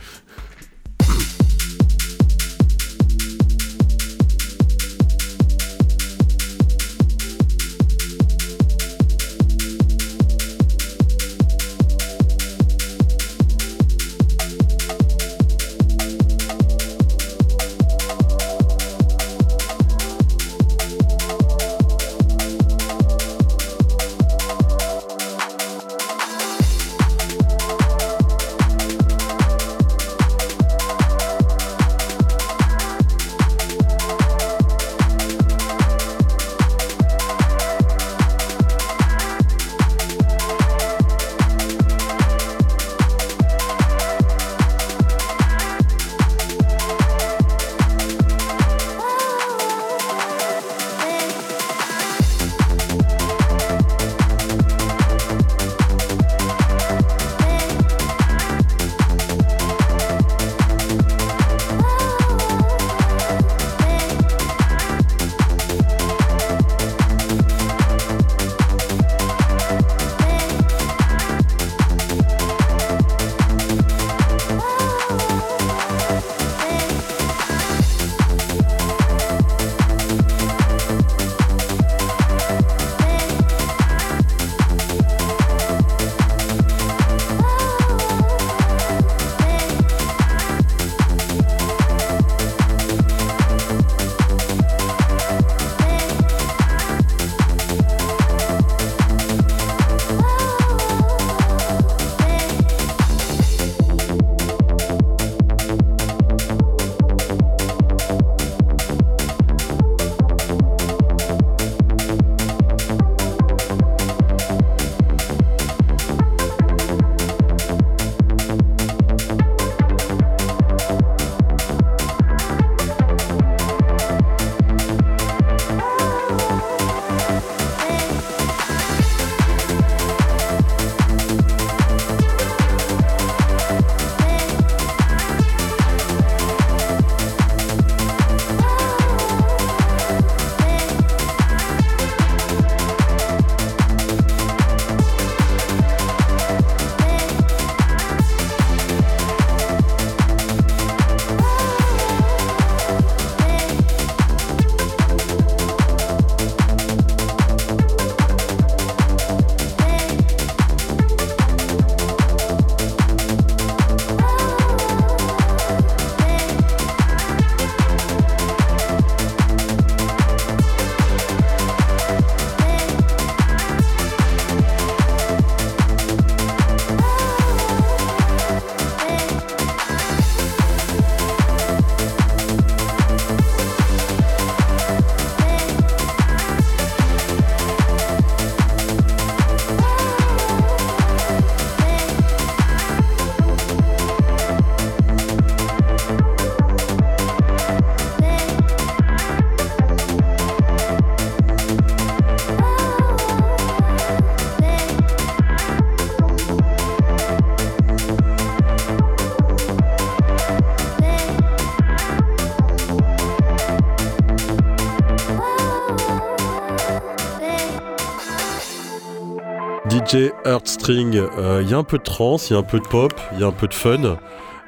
[220.09, 221.23] DJ Heartstring,
[221.61, 223.41] il y a un peu de trance, il y a un peu de pop, il
[223.41, 224.17] y a un peu de fun.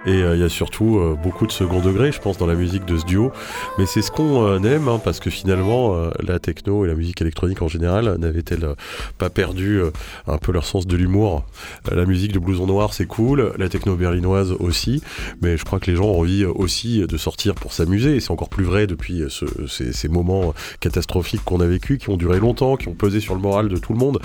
[0.07, 2.55] Et euh, il y a surtout euh, beaucoup de second degré, je pense, dans la
[2.55, 3.33] musique de ce duo.
[3.79, 6.95] Mais c'est ce qu'on euh, aime, hein, parce que finalement, euh, la techno et la
[6.95, 8.75] musique électronique en général n'avaient-elles euh,
[9.19, 9.81] pas perdu
[10.27, 11.45] un peu leur sens de l'humour?
[11.93, 15.03] La musique de blouson noir, c'est cool, la techno berlinoise aussi,
[15.43, 18.31] mais je crois que les gens ont envie aussi de sortir pour s'amuser, et c'est
[18.31, 22.41] encore plus vrai depuis ce- ces, ces moments catastrophiques qu'on a vécu, qui ont duré
[22.41, 24.19] longtemps, qui ont pesé sur le moral de tout le monde.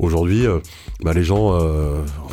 [0.00, 0.46] Aujourd'hui,
[1.04, 1.56] bah, les gens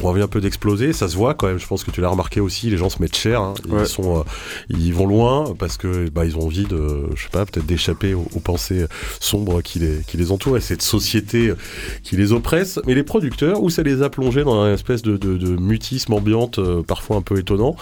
[0.06, 2.10] ont envie un peu d'exploser, ça se voit quand même, je pense que tu l'as
[2.10, 3.54] remarqué aussi, les gens se mettent cher, hein.
[3.66, 3.86] ils, Ouais.
[3.86, 4.24] sont, euh,
[4.70, 8.14] ils vont loin parce que bah, ils ont envie de, je sais pas, peut-être d'échapper
[8.14, 8.86] aux, aux pensées
[9.20, 11.54] sombres qui les, qui les entourent et cette société
[12.04, 12.80] qui les oppresse.
[12.86, 16.14] Mais les producteurs, où ça les a plongés dans une espèce de, de, de mutisme
[16.14, 17.76] ambiante euh, parfois un peu étonnant.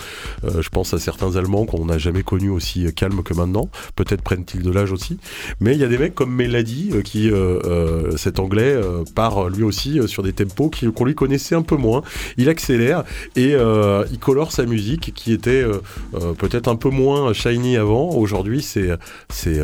[0.44, 3.70] Euh, je pense à certains Allemands qu'on n'a jamais connus aussi calmes que maintenant.
[3.96, 5.18] Peut-être prennent-ils de l'âge aussi.
[5.60, 9.04] Mais il y a des mecs comme Melody euh, qui, euh, euh, cet anglais, euh,
[9.16, 12.02] part lui aussi euh, sur des tempos qu'on lui connaissait un peu moins.
[12.38, 13.04] Il accélère
[13.36, 15.82] et euh, il colore sa musique qui était euh,
[16.16, 18.10] euh, peut-être un peu moins shiny avant.
[18.12, 18.90] Aujourd'hui, c'est
[19.30, 19.60] c'est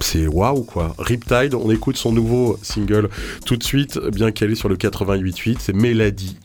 [0.00, 0.94] c'est waouh quoi.
[0.98, 3.08] Riptide, on écoute son nouveau single
[3.44, 6.36] tout de suite, bien qu'elle est sur le 88.8, c'est Mélodie.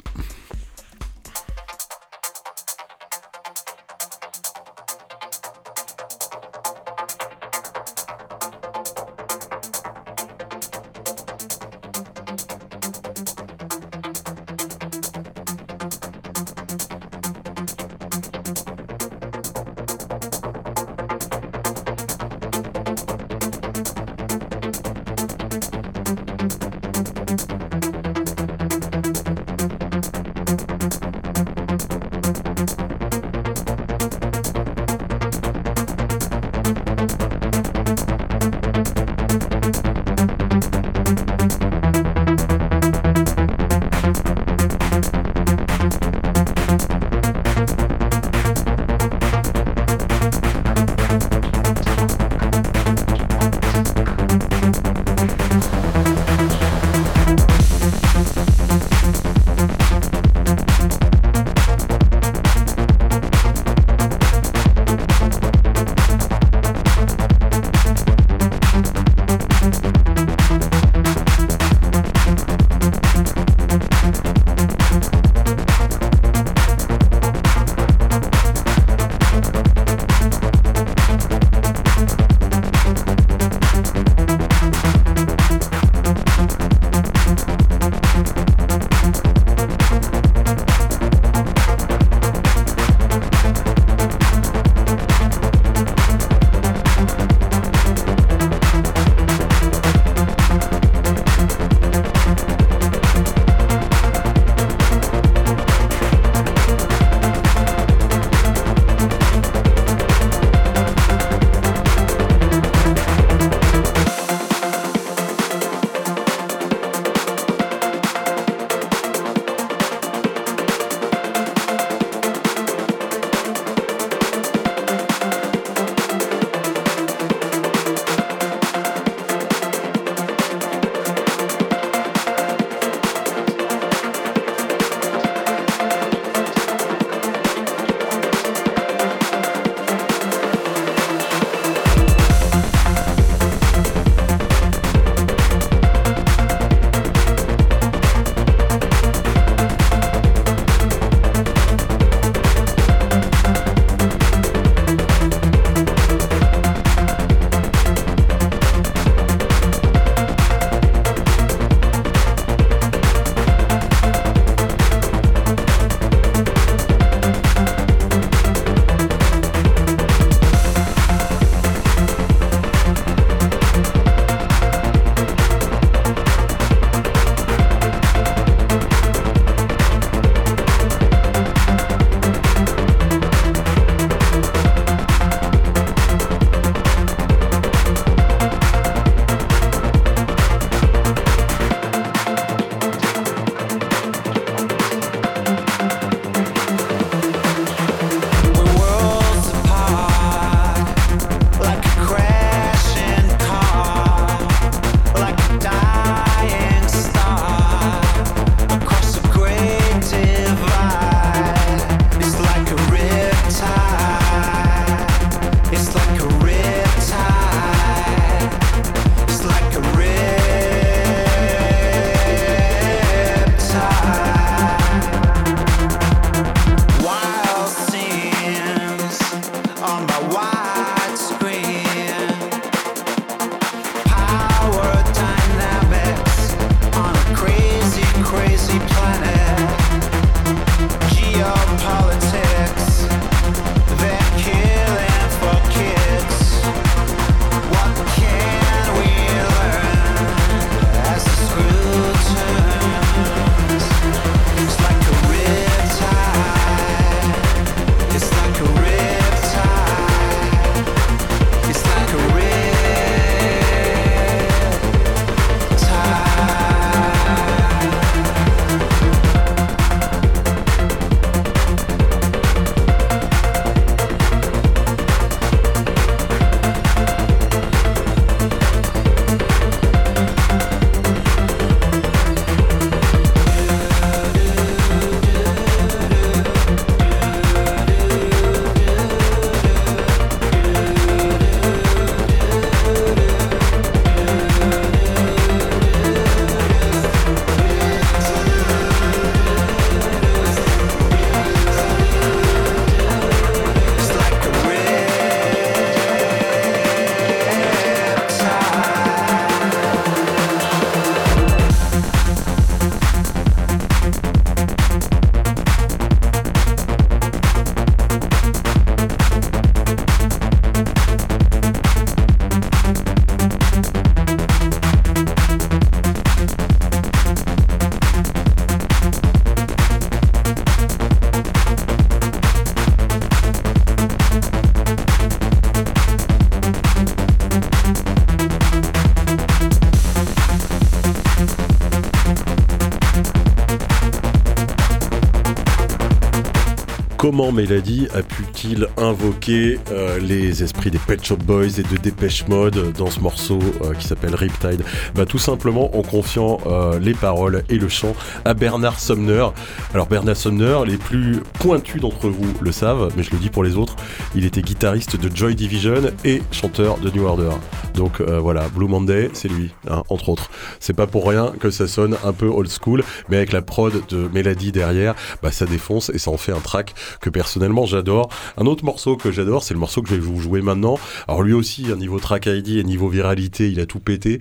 [347.22, 352.48] Comment Melody a pu-t-il invoquer euh, les esprits des Pet Shop Boys et de Dépêche
[352.48, 354.82] Mode dans ce morceau euh, qui s'appelle Riptide?
[355.14, 359.46] Bah, Tout simplement en confiant euh, les paroles et le chant à Bernard Sumner.
[359.94, 363.64] Alors Bernard Sumner, les plus pointus d'entre vous le savent, mais je le dis pour
[363.64, 363.98] les autres,
[364.34, 367.52] il était guitariste de Joy Division et chanteur de New Order.
[367.94, 370.50] Donc voilà, Blue Monday, c'est lui, hein, entre autres.
[370.80, 373.94] C'est pas pour rien que ça sonne un peu old school, mais avec la prod
[374.10, 378.30] de Melody derrière, bah, ça défonce et ça en fait un track que personnellement j'adore.
[378.58, 380.98] Un autre morceau que j'adore, c'est le morceau que je vais vous jouer maintenant.
[381.28, 384.40] Alors lui aussi, un niveau track ID et niveau viralité, il a tout pété.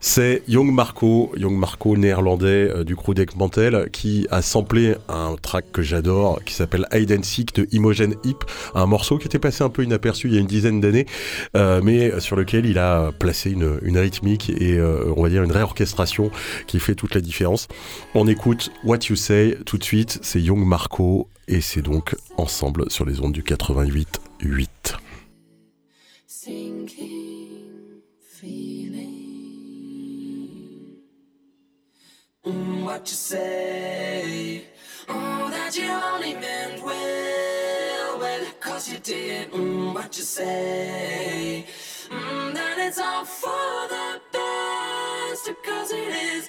[0.00, 5.36] C'est Young Marco, Young Marco néerlandais euh, du crew Deck Mantel, qui a samplé un
[5.40, 7.20] track que j'adore, qui s'appelle Hide and
[7.54, 8.38] de Imogen Hip,
[8.74, 11.06] un morceau qui était passé un peu inaperçu il y a une dizaine d'années,
[11.56, 15.42] euh, mais sur lequel il a placé une, une rythmique et euh, on va dire
[15.42, 16.30] une réorchestration
[16.66, 17.68] qui fait toute la différence.
[18.14, 22.90] On écoute What You Say tout de suite, c'est Young Marco et c'est donc ensemble
[22.90, 24.68] sur les ondes du 88.8.
[26.26, 27.60] Sinking
[28.40, 29.20] feeling.
[32.46, 34.64] Mm, what you say?
[35.08, 39.52] Oh, that you only meant well, well, cause you did.
[39.52, 41.66] Mm, what you say?
[42.08, 44.49] Mm, that it's all for the best,
[45.48, 46.48] cause it is.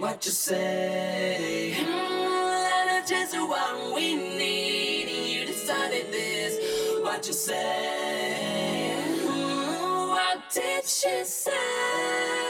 [0.00, 1.74] What you say?
[1.78, 5.08] Mm, it's just what we need.
[5.34, 7.02] You decided this.
[7.02, 9.04] What you say?
[9.24, 12.41] Mm, what did she say?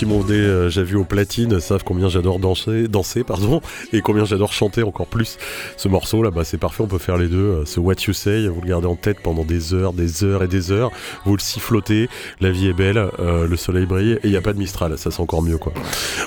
[0.00, 3.60] Qui m'ont déjà vu au platine savent combien j'adore danser, danser pardon,
[3.92, 5.36] et combien j'adore chanter encore plus.
[5.76, 7.36] Ce morceau là, bah, c'est parfait, on peut faire les deux.
[7.36, 10.42] Euh, Ce What You Say, vous le gardez en tête pendant des heures, des heures
[10.42, 10.90] et des heures.
[11.26, 12.08] Vous le sifflotez,
[12.40, 14.96] la vie est belle, euh, le soleil brille et il n'y a pas de Mistral,
[14.96, 15.74] ça c'est encore mieux quoi.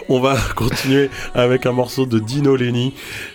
[0.07, 2.93] On va continuer avec un morceau de Dino Lenny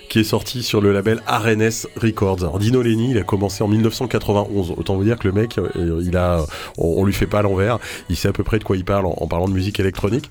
[0.09, 2.39] qui est sorti sur le label RNS Records.
[2.41, 4.73] Alors Dino Lenny, il a commencé en 1991.
[4.77, 6.45] Autant vous dire que le mec, euh, il a,
[6.77, 7.79] on, on lui fait pas l'envers.
[8.09, 10.31] Il sait à peu près de quoi il parle en, parlant de musique électronique.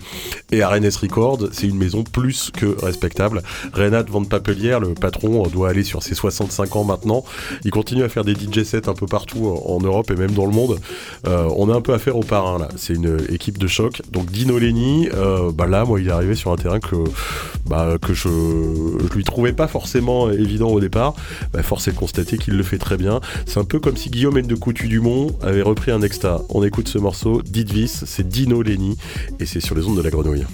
[0.52, 3.42] Et RNS Records, c'est une maison plus que respectable.
[3.74, 7.24] Renat Van Papelière, le patron, euh, doit aller sur ses 65 ans maintenant.
[7.64, 10.32] Il continue à faire des DJ sets un peu partout en en Europe et même
[10.32, 10.80] dans le monde.
[11.28, 12.68] Euh, on a un peu affaire aux parrains là.
[12.76, 14.02] C'est une équipe de choc.
[14.12, 16.96] Donc Dino Lenny, euh, bah là, moi, il est arrivé sur un terrain que,
[17.68, 21.16] bah, que je, je lui trouvais pas forcément évident au départ.
[21.54, 23.20] Bah, force est de constater qu'il le fait très bien.
[23.46, 26.44] C'est un peu comme si Guillaume de Coutu Dumont avait repris un extra.
[26.50, 28.98] On écoute ce morceau, Didvis, c'est Dino Lenny
[29.40, 30.46] et c'est sur les ondes de la grenouille.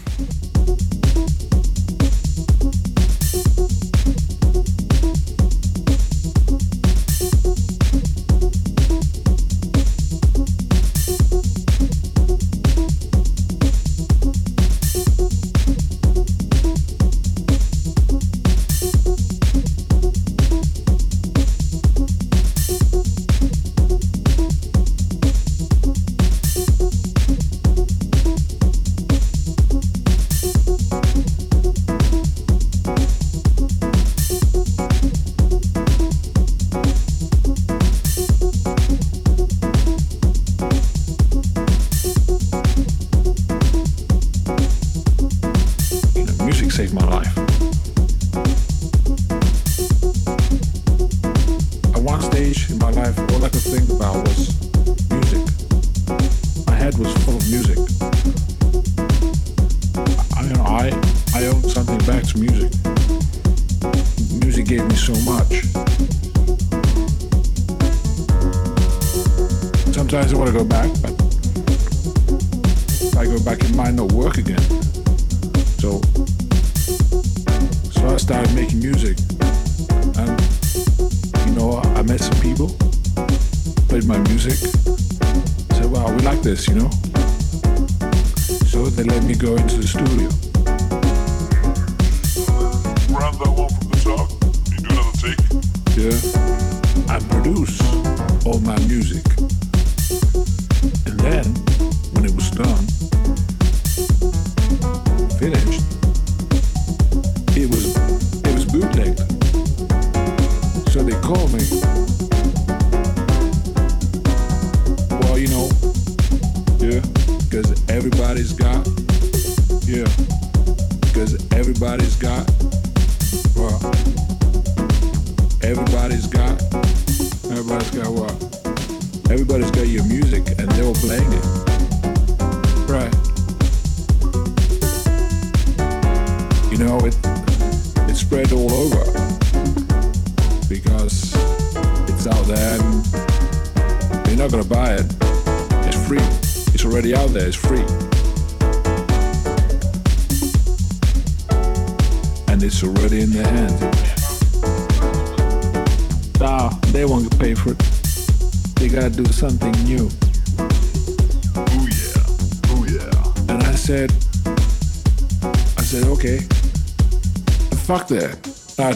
[65.04, 65.64] So much.
[69.94, 71.12] Sometimes I want to go back, but
[73.04, 74.62] if I go back, it might not work again.
[75.80, 76.00] So,
[77.92, 79.18] so I started making music,
[80.16, 80.40] and
[81.48, 82.70] you know, I met some people,
[83.90, 84.56] played my music,
[85.76, 86.90] said, "Wow, we like this," you know.
[88.68, 90.43] So they let me go into the studio.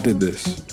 [0.07, 0.66] Did this.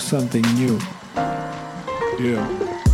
[0.00, 0.78] Something new.
[2.18, 2.89] Yeah.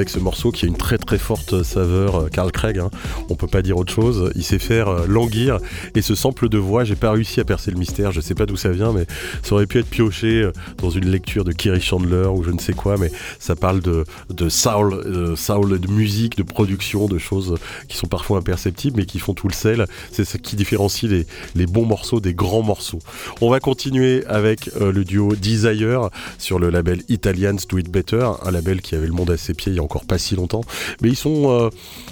[0.00, 2.88] Avec ce morceau qui a une très très forte saveur euh, Carl Craig, hein.
[3.28, 4.32] on peut pas dire autre chose.
[4.34, 5.58] Il sait faire euh, languir
[5.94, 8.46] et ce sample de voix, j'ai pas réussi à percer le mystère, je sais pas
[8.46, 9.04] d'où ça vient, mais
[9.42, 12.58] ça aurait pu être pioché euh, dans une lecture de Kerry Chandler ou je ne
[12.58, 17.18] sais quoi, mais ça parle de, de soul, de soul, de musique, de production, de
[17.18, 17.56] choses
[17.86, 19.84] qui sont parfois imperceptibles mais qui font tout le sel.
[20.12, 21.12] C'est ce qui différencie
[21.54, 23.00] les, bons morceaux des grands morceaux.
[23.42, 26.08] On va continuer avec euh, le duo Desire
[26.38, 29.52] sur le label Italians Do It Better, un label qui avait le monde à ses
[29.52, 30.62] pieds il y encore pas si longtemps.
[31.02, 31.68] Mais ils sont, euh,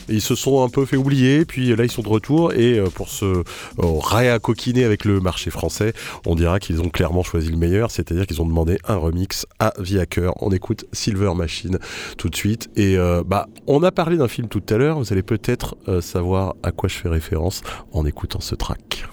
[0.08, 2.88] ils se sont un peu fait oublier, puis là ils sont de retour et euh,
[2.90, 3.42] pour se euh,
[3.78, 5.92] réacoquiner avec le marché français,
[6.26, 9.72] on dira qu'ils ont clairement choisi le meilleur, c'est-à-dire qu'ils ont demandé un remix à
[9.78, 10.32] Viaker.
[10.42, 11.78] On écoute Silver Machine
[12.16, 12.96] tout de suite et
[13.26, 16.88] bah on a parlé d'un film tout à l'heure, vous allez peut-être savoir à quoi
[16.88, 19.08] je fais référence en écoutant ce track.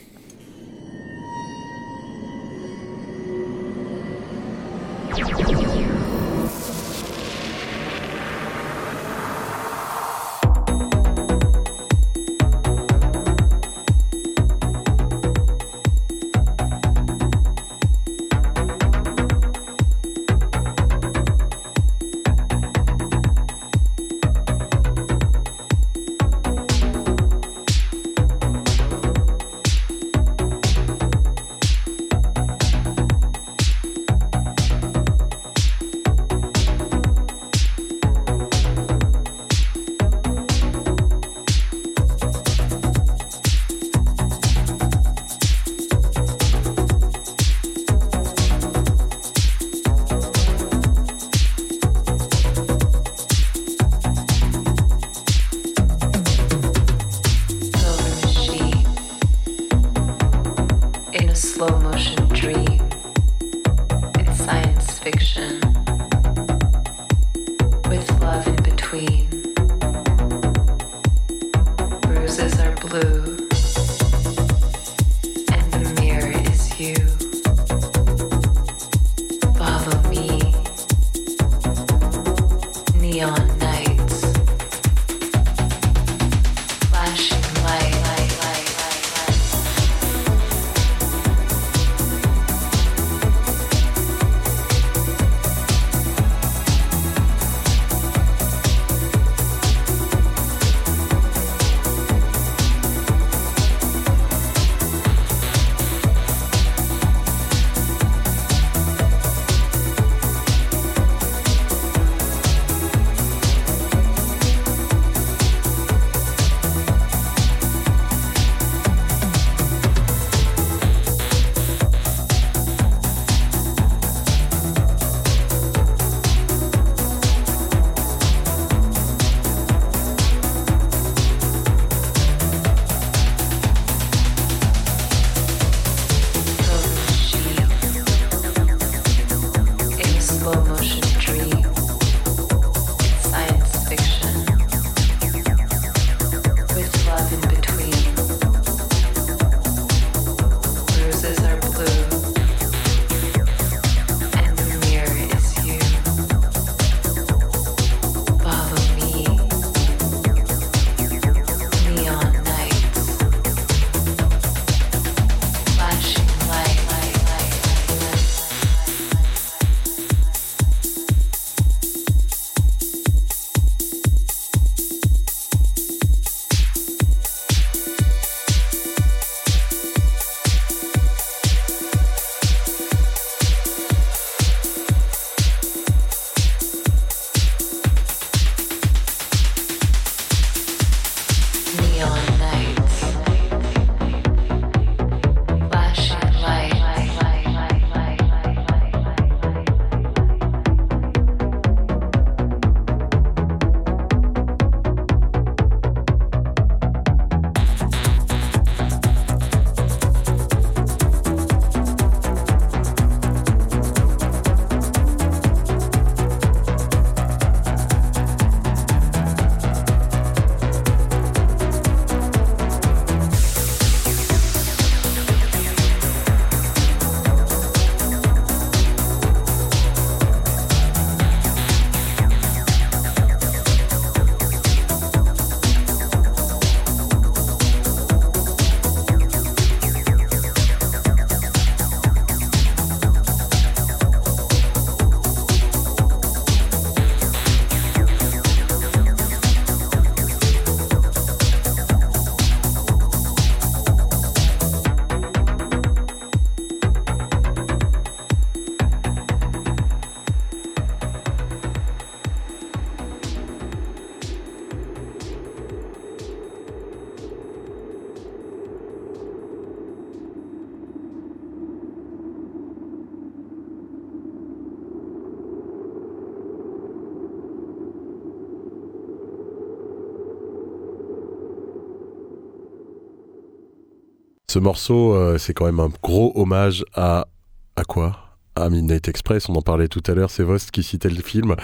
[284.56, 287.28] Ce morceau, euh, c'est quand même un gros hommage à
[287.76, 288.25] à quoi?
[288.56, 291.56] À Midnight Express, on en parlait tout à l'heure, c'est Vost qui citait le film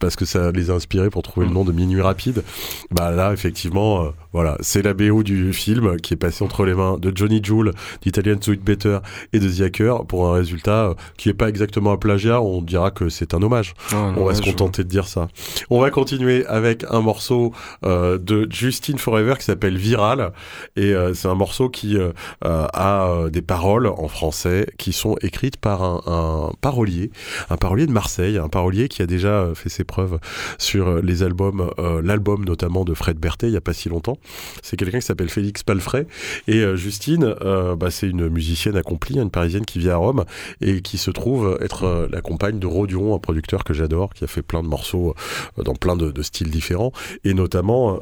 [0.00, 2.42] parce que ça les a inspirés pour trouver le nom de Minuit Rapide.
[2.90, 6.74] Bah là, effectivement, euh, voilà, c'est la BO du film qui est passé entre les
[6.74, 8.98] mains de Johnny Jewel, d'Italian Sweet Better
[9.32, 12.62] et de The Hacker pour un résultat euh, qui est pas exactement un plagiat, on
[12.62, 13.74] dira que c'est un hommage.
[13.92, 15.28] Ah, On va ouais, se contenter de dire ça.
[15.70, 17.52] On va continuer avec un morceau
[17.84, 20.32] euh, de Justine Forever qui s'appelle Viral.
[20.76, 21.96] Et euh, c'est un morceau qui
[22.42, 27.10] a des paroles en français qui sont écrites par un, un parolier,
[27.50, 30.18] un parolier de Marseille, un parolier qui a déjà euh, fait ses preuves
[30.58, 33.88] sur euh, les albums, euh, l'album notamment de Fred Berthet il y a pas si
[33.88, 34.18] longtemps.
[34.62, 36.06] C'est quelqu'un qui s'appelle Félix Palfray.
[36.46, 37.34] Et Justine,
[37.78, 40.24] bah, c'est une musicienne accomplie, une parisienne qui vit à Rome
[40.60, 44.26] et qui se trouve être la compagne de Rodion, un producteur que j'adore, qui a
[44.26, 45.14] fait plein de morceaux
[45.56, 46.92] dans plein de, styles différents,
[47.24, 47.98] et notamment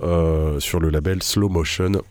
[0.58, 2.02] sur le label Slow Motion.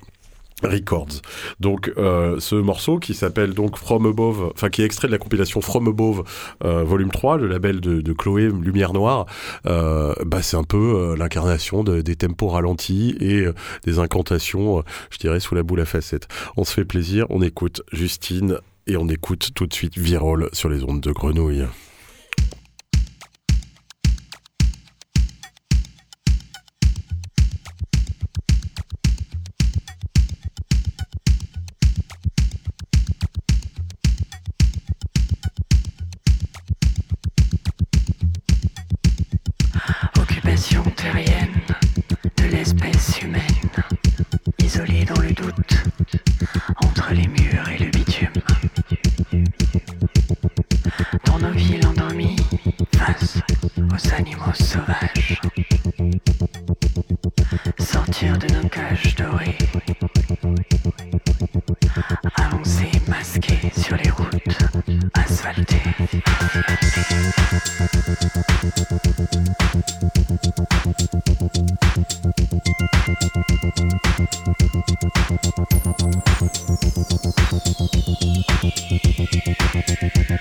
[0.65, 1.21] Records.
[1.59, 5.17] Donc euh, ce morceau qui s'appelle donc From Above, enfin qui est extrait de la
[5.17, 6.23] compilation From Above
[6.63, 9.25] euh, volume 3, le label de, Chloé Lumière Noire,
[9.65, 13.45] euh, bah c'est un peu l'incarnation de- des tempos ralentis et
[13.85, 16.27] des incantations, je dirais, sous la boule à facettes.
[16.57, 20.69] On se fait plaisir, on écoute Justine et on écoute tout de suite Virol sur
[20.69, 21.65] les ondes de Grenouille.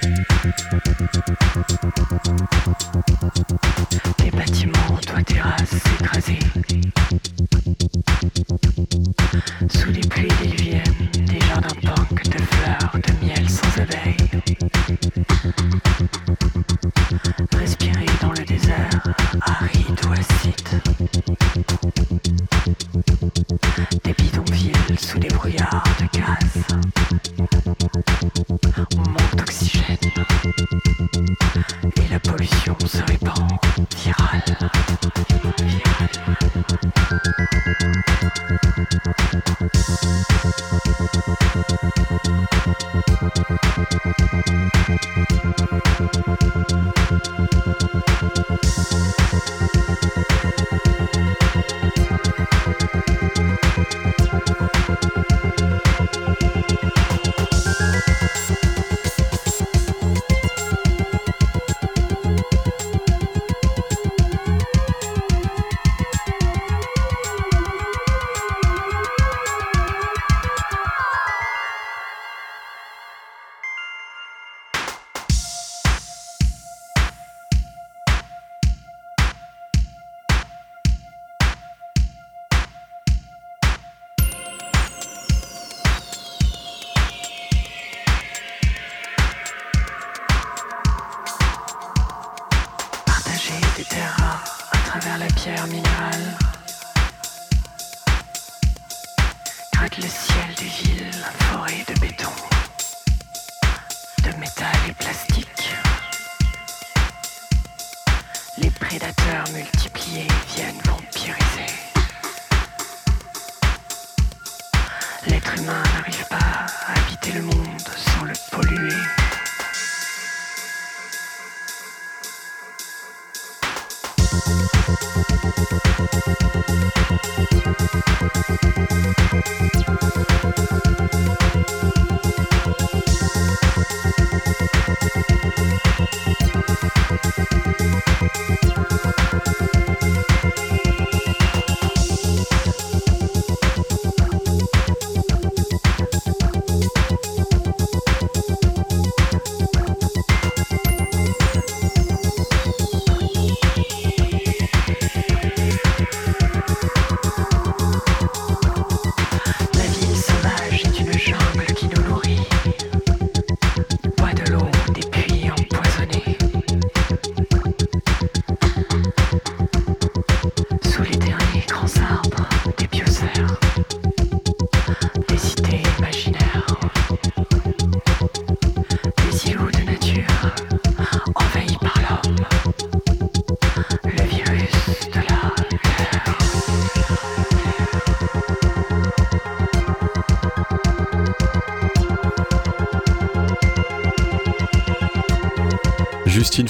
[0.04, 0.28] Thank
[2.12, 2.13] you.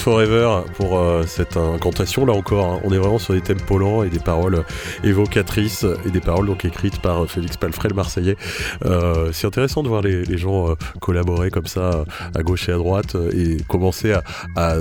[0.04, 2.26] Forever pour euh, cette incantation.
[2.26, 2.80] Là encore, hein.
[2.84, 4.62] on est vraiment sur des thèmes polants et des paroles
[5.02, 8.36] évocatrices et des paroles donc écrites par Félix Palfrey, le Marseillais.
[8.84, 12.04] Euh, c'est intéressant de voir les, les gens euh, collaborer comme ça
[12.34, 14.22] à gauche et à droite euh, et commencer à,
[14.56, 14.76] à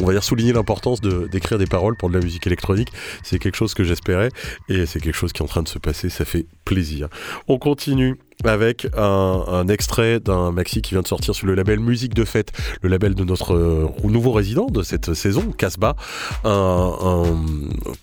[0.00, 2.92] on va dire souligner l'importance de- d'écrire des paroles pour de la musique électronique.
[3.24, 4.28] C'est quelque chose que j'espérais
[4.68, 6.08] et c'est quelque chose qui est en train de se passer.
[6.08, 7.08] Ça fait plaisir.
[7.48, 12.14] On continue avec un, extrait d'un maxi qui vient de sortir sur le label Musique
[12.14, 12.52] de Fête,
[12.82, 15.96] le label de notre euh, nouveau résident de cette saison, Casbah,
[16.44, 17.24] un,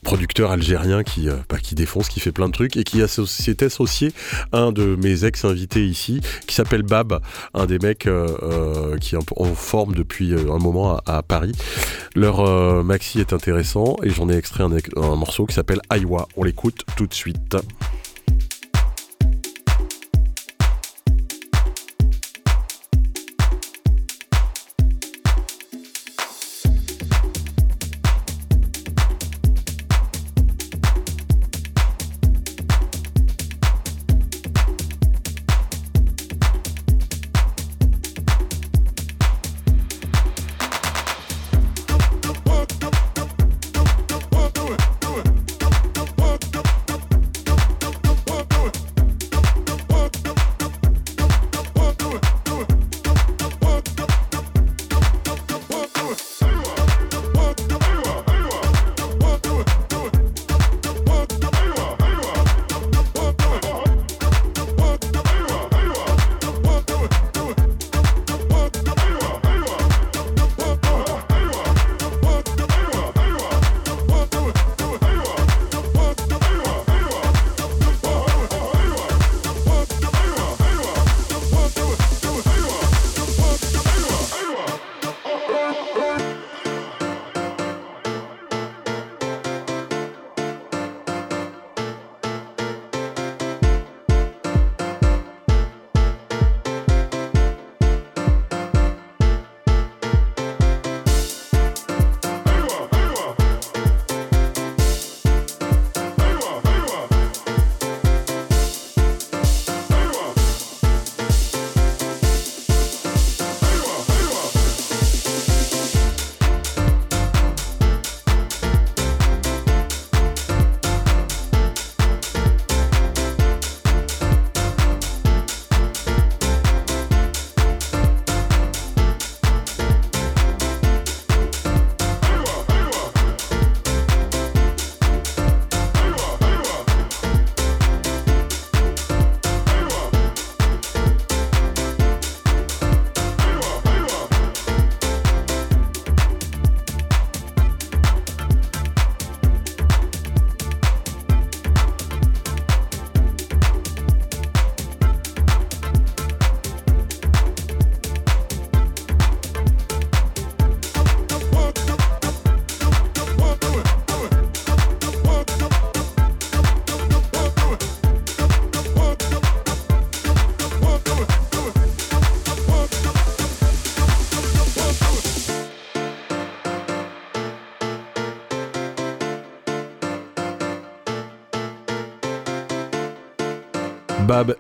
[0.04, 3.64] producteur algérien qui, euh, bah, qui défonce, qui fait plein de trucs et qui s'est
[3.64, 4.12] associé
[4.52, 7.20] à un de mes ex-invités ici, qui s'appelle Bab,
[7.54, 11.54] un des mecs euh, qui est en forme depuis un moment à, Paris.
[12.16, 16.28] Leur maxi est intéressant et j'en ai extrait un, ex- un morceau qui s'appelle Aïwa.
[16.36, 17.56] On l'écoute tout de suite.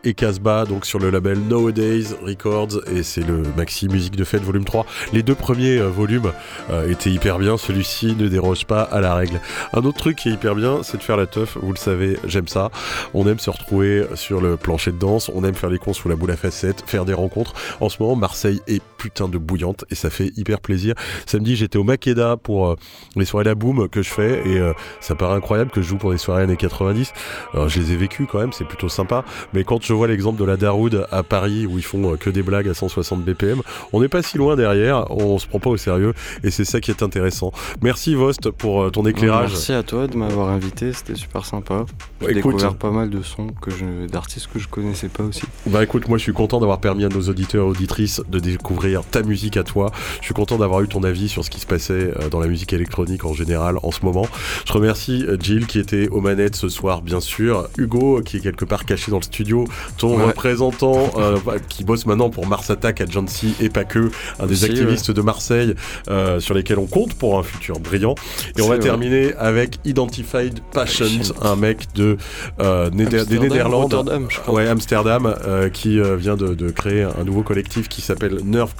[0.05, 4.41] Et Casbah, donc sur le label Nowadays Records, et c'est le maxi musique de fête
[4.41, 4.85] volume 3.
[5.11, 6.31] Les deux premiers euh, volumes
[6.69, 9.41] euh, étaient hyper bien, celui-ci ne déroge pas à la règle.
[9.73, 12.17] Un autre truc qui est hyper bien, c'est de faire la teuf, vous le savez,
[12.25, 12.71] j'aime ça.
[13.13, 16.07] On aime se retrouver sur le plancher de danse, on aime faire les cons sous
[16.07, 17.53] la boule à facettes, faire des rencontres.
[17.81, 20.95] En ce moment, Marseille est putain de bouillante et ça fait hyper plaisir.
[21.27, 22.75] Samedi, j'étais au Makeda pour euh,
[23.15, 25.97] les soirées La Boom que je fais et euh, ça paraît incroyable que je joue
[25.97, 27.13] pour des soirées années 90.
[27.53, 29.23] Alors, je les ai vécues quand même, c'est plutôt sympa.
[29.53, 32.31] Mais quand je vois l'exemple de la Daroud à Paris où ils font euh, que
[32.31, 33.61] des blagues à 160 BPM,
[33.93, 36.81] on n'est pas si loin derrière, on se prend pas au sérieux et c'est ça
[36.81, 37.51] qui est intéressant.
[37.83, 39.51] Merci Vost pour ton éclairage.
[39.51, 41.85] Merci à toi de m'avoir invité, c'était super sympa.
[42.21, 42.53] J'ai écoute.
[42.53, 45.43] découvert pas mal de sons que je, d'artistes que je connaissais pas aussi.
[45.67, 48.94] Bah écoute, moi je suis content d'avoir permis à nos auditeurs et auditrices de découvrir
[49.03, 49.91] ta musique à toi.
[50.21, 52.47] Je suis content d'avoir eu ton avis sur ce qui se passait euh, dans la
[52.47, 54.27] musique électronique en général en ce moment.
[54.65, 57.67] Je remercie euh, Jill qui était aux manettes ce soir, bien sûr.
[57.77, 59.65] Hugo qui est quelque part caché dans le studio
[59.97, 60.25] ton Ouais.
[60.27, 64.45] représentant euh, bah, qui bosse maintenant pour Mars Attack à Jancy et pas que, un
[64.45, 65.73] des activistes de Marseille
[66.09, 68.15] euh, sur lesquels on compte pour un futur brillant.
[68.57, 68.83] Et on va vrai.
[68.83, 72.17] terminer avec Identified Passions, un mec de
[72.59, 73.93] euh, Néder- des Amsterdam, Néderlandes.
[73.93, 74.53] Rotterdam, je crois.
[74.53, 78.73] Ouais, Amsterdam, euh, qui euh, vient de, de créer un nouveau collectif qui s'appelle Nerve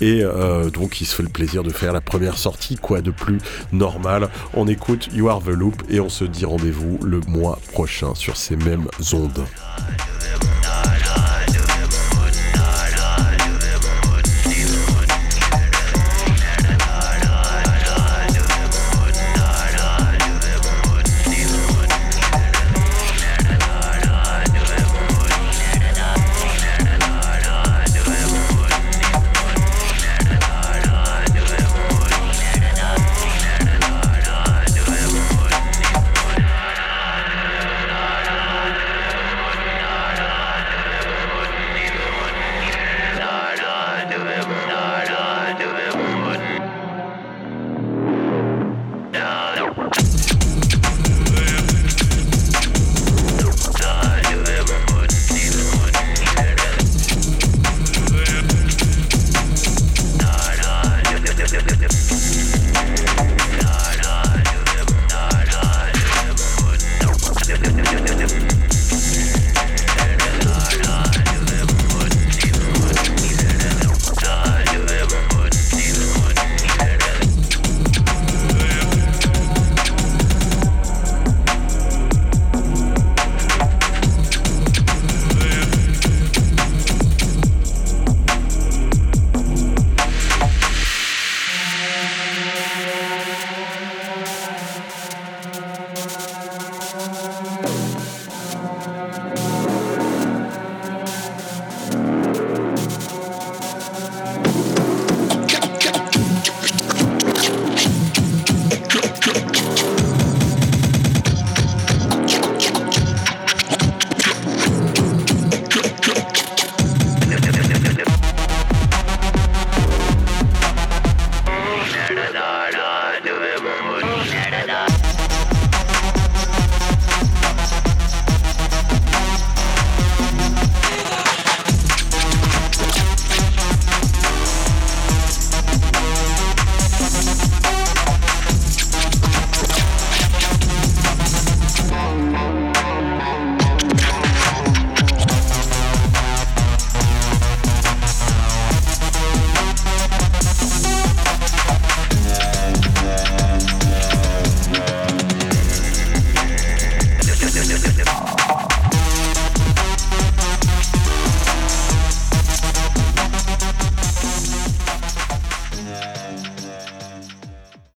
[0.00, 2.76] Et euh, donc, il se fait le plaisir de faire la première sortie.
[2.76, 3.38] Quoi de plus
[3.72, 4.28] normal?
[4.54, 8.36] On écoute You Are the Loop et on se dit rendez-vous le mois prochain sur
[8.36, 9.44] ces mêmes ondes.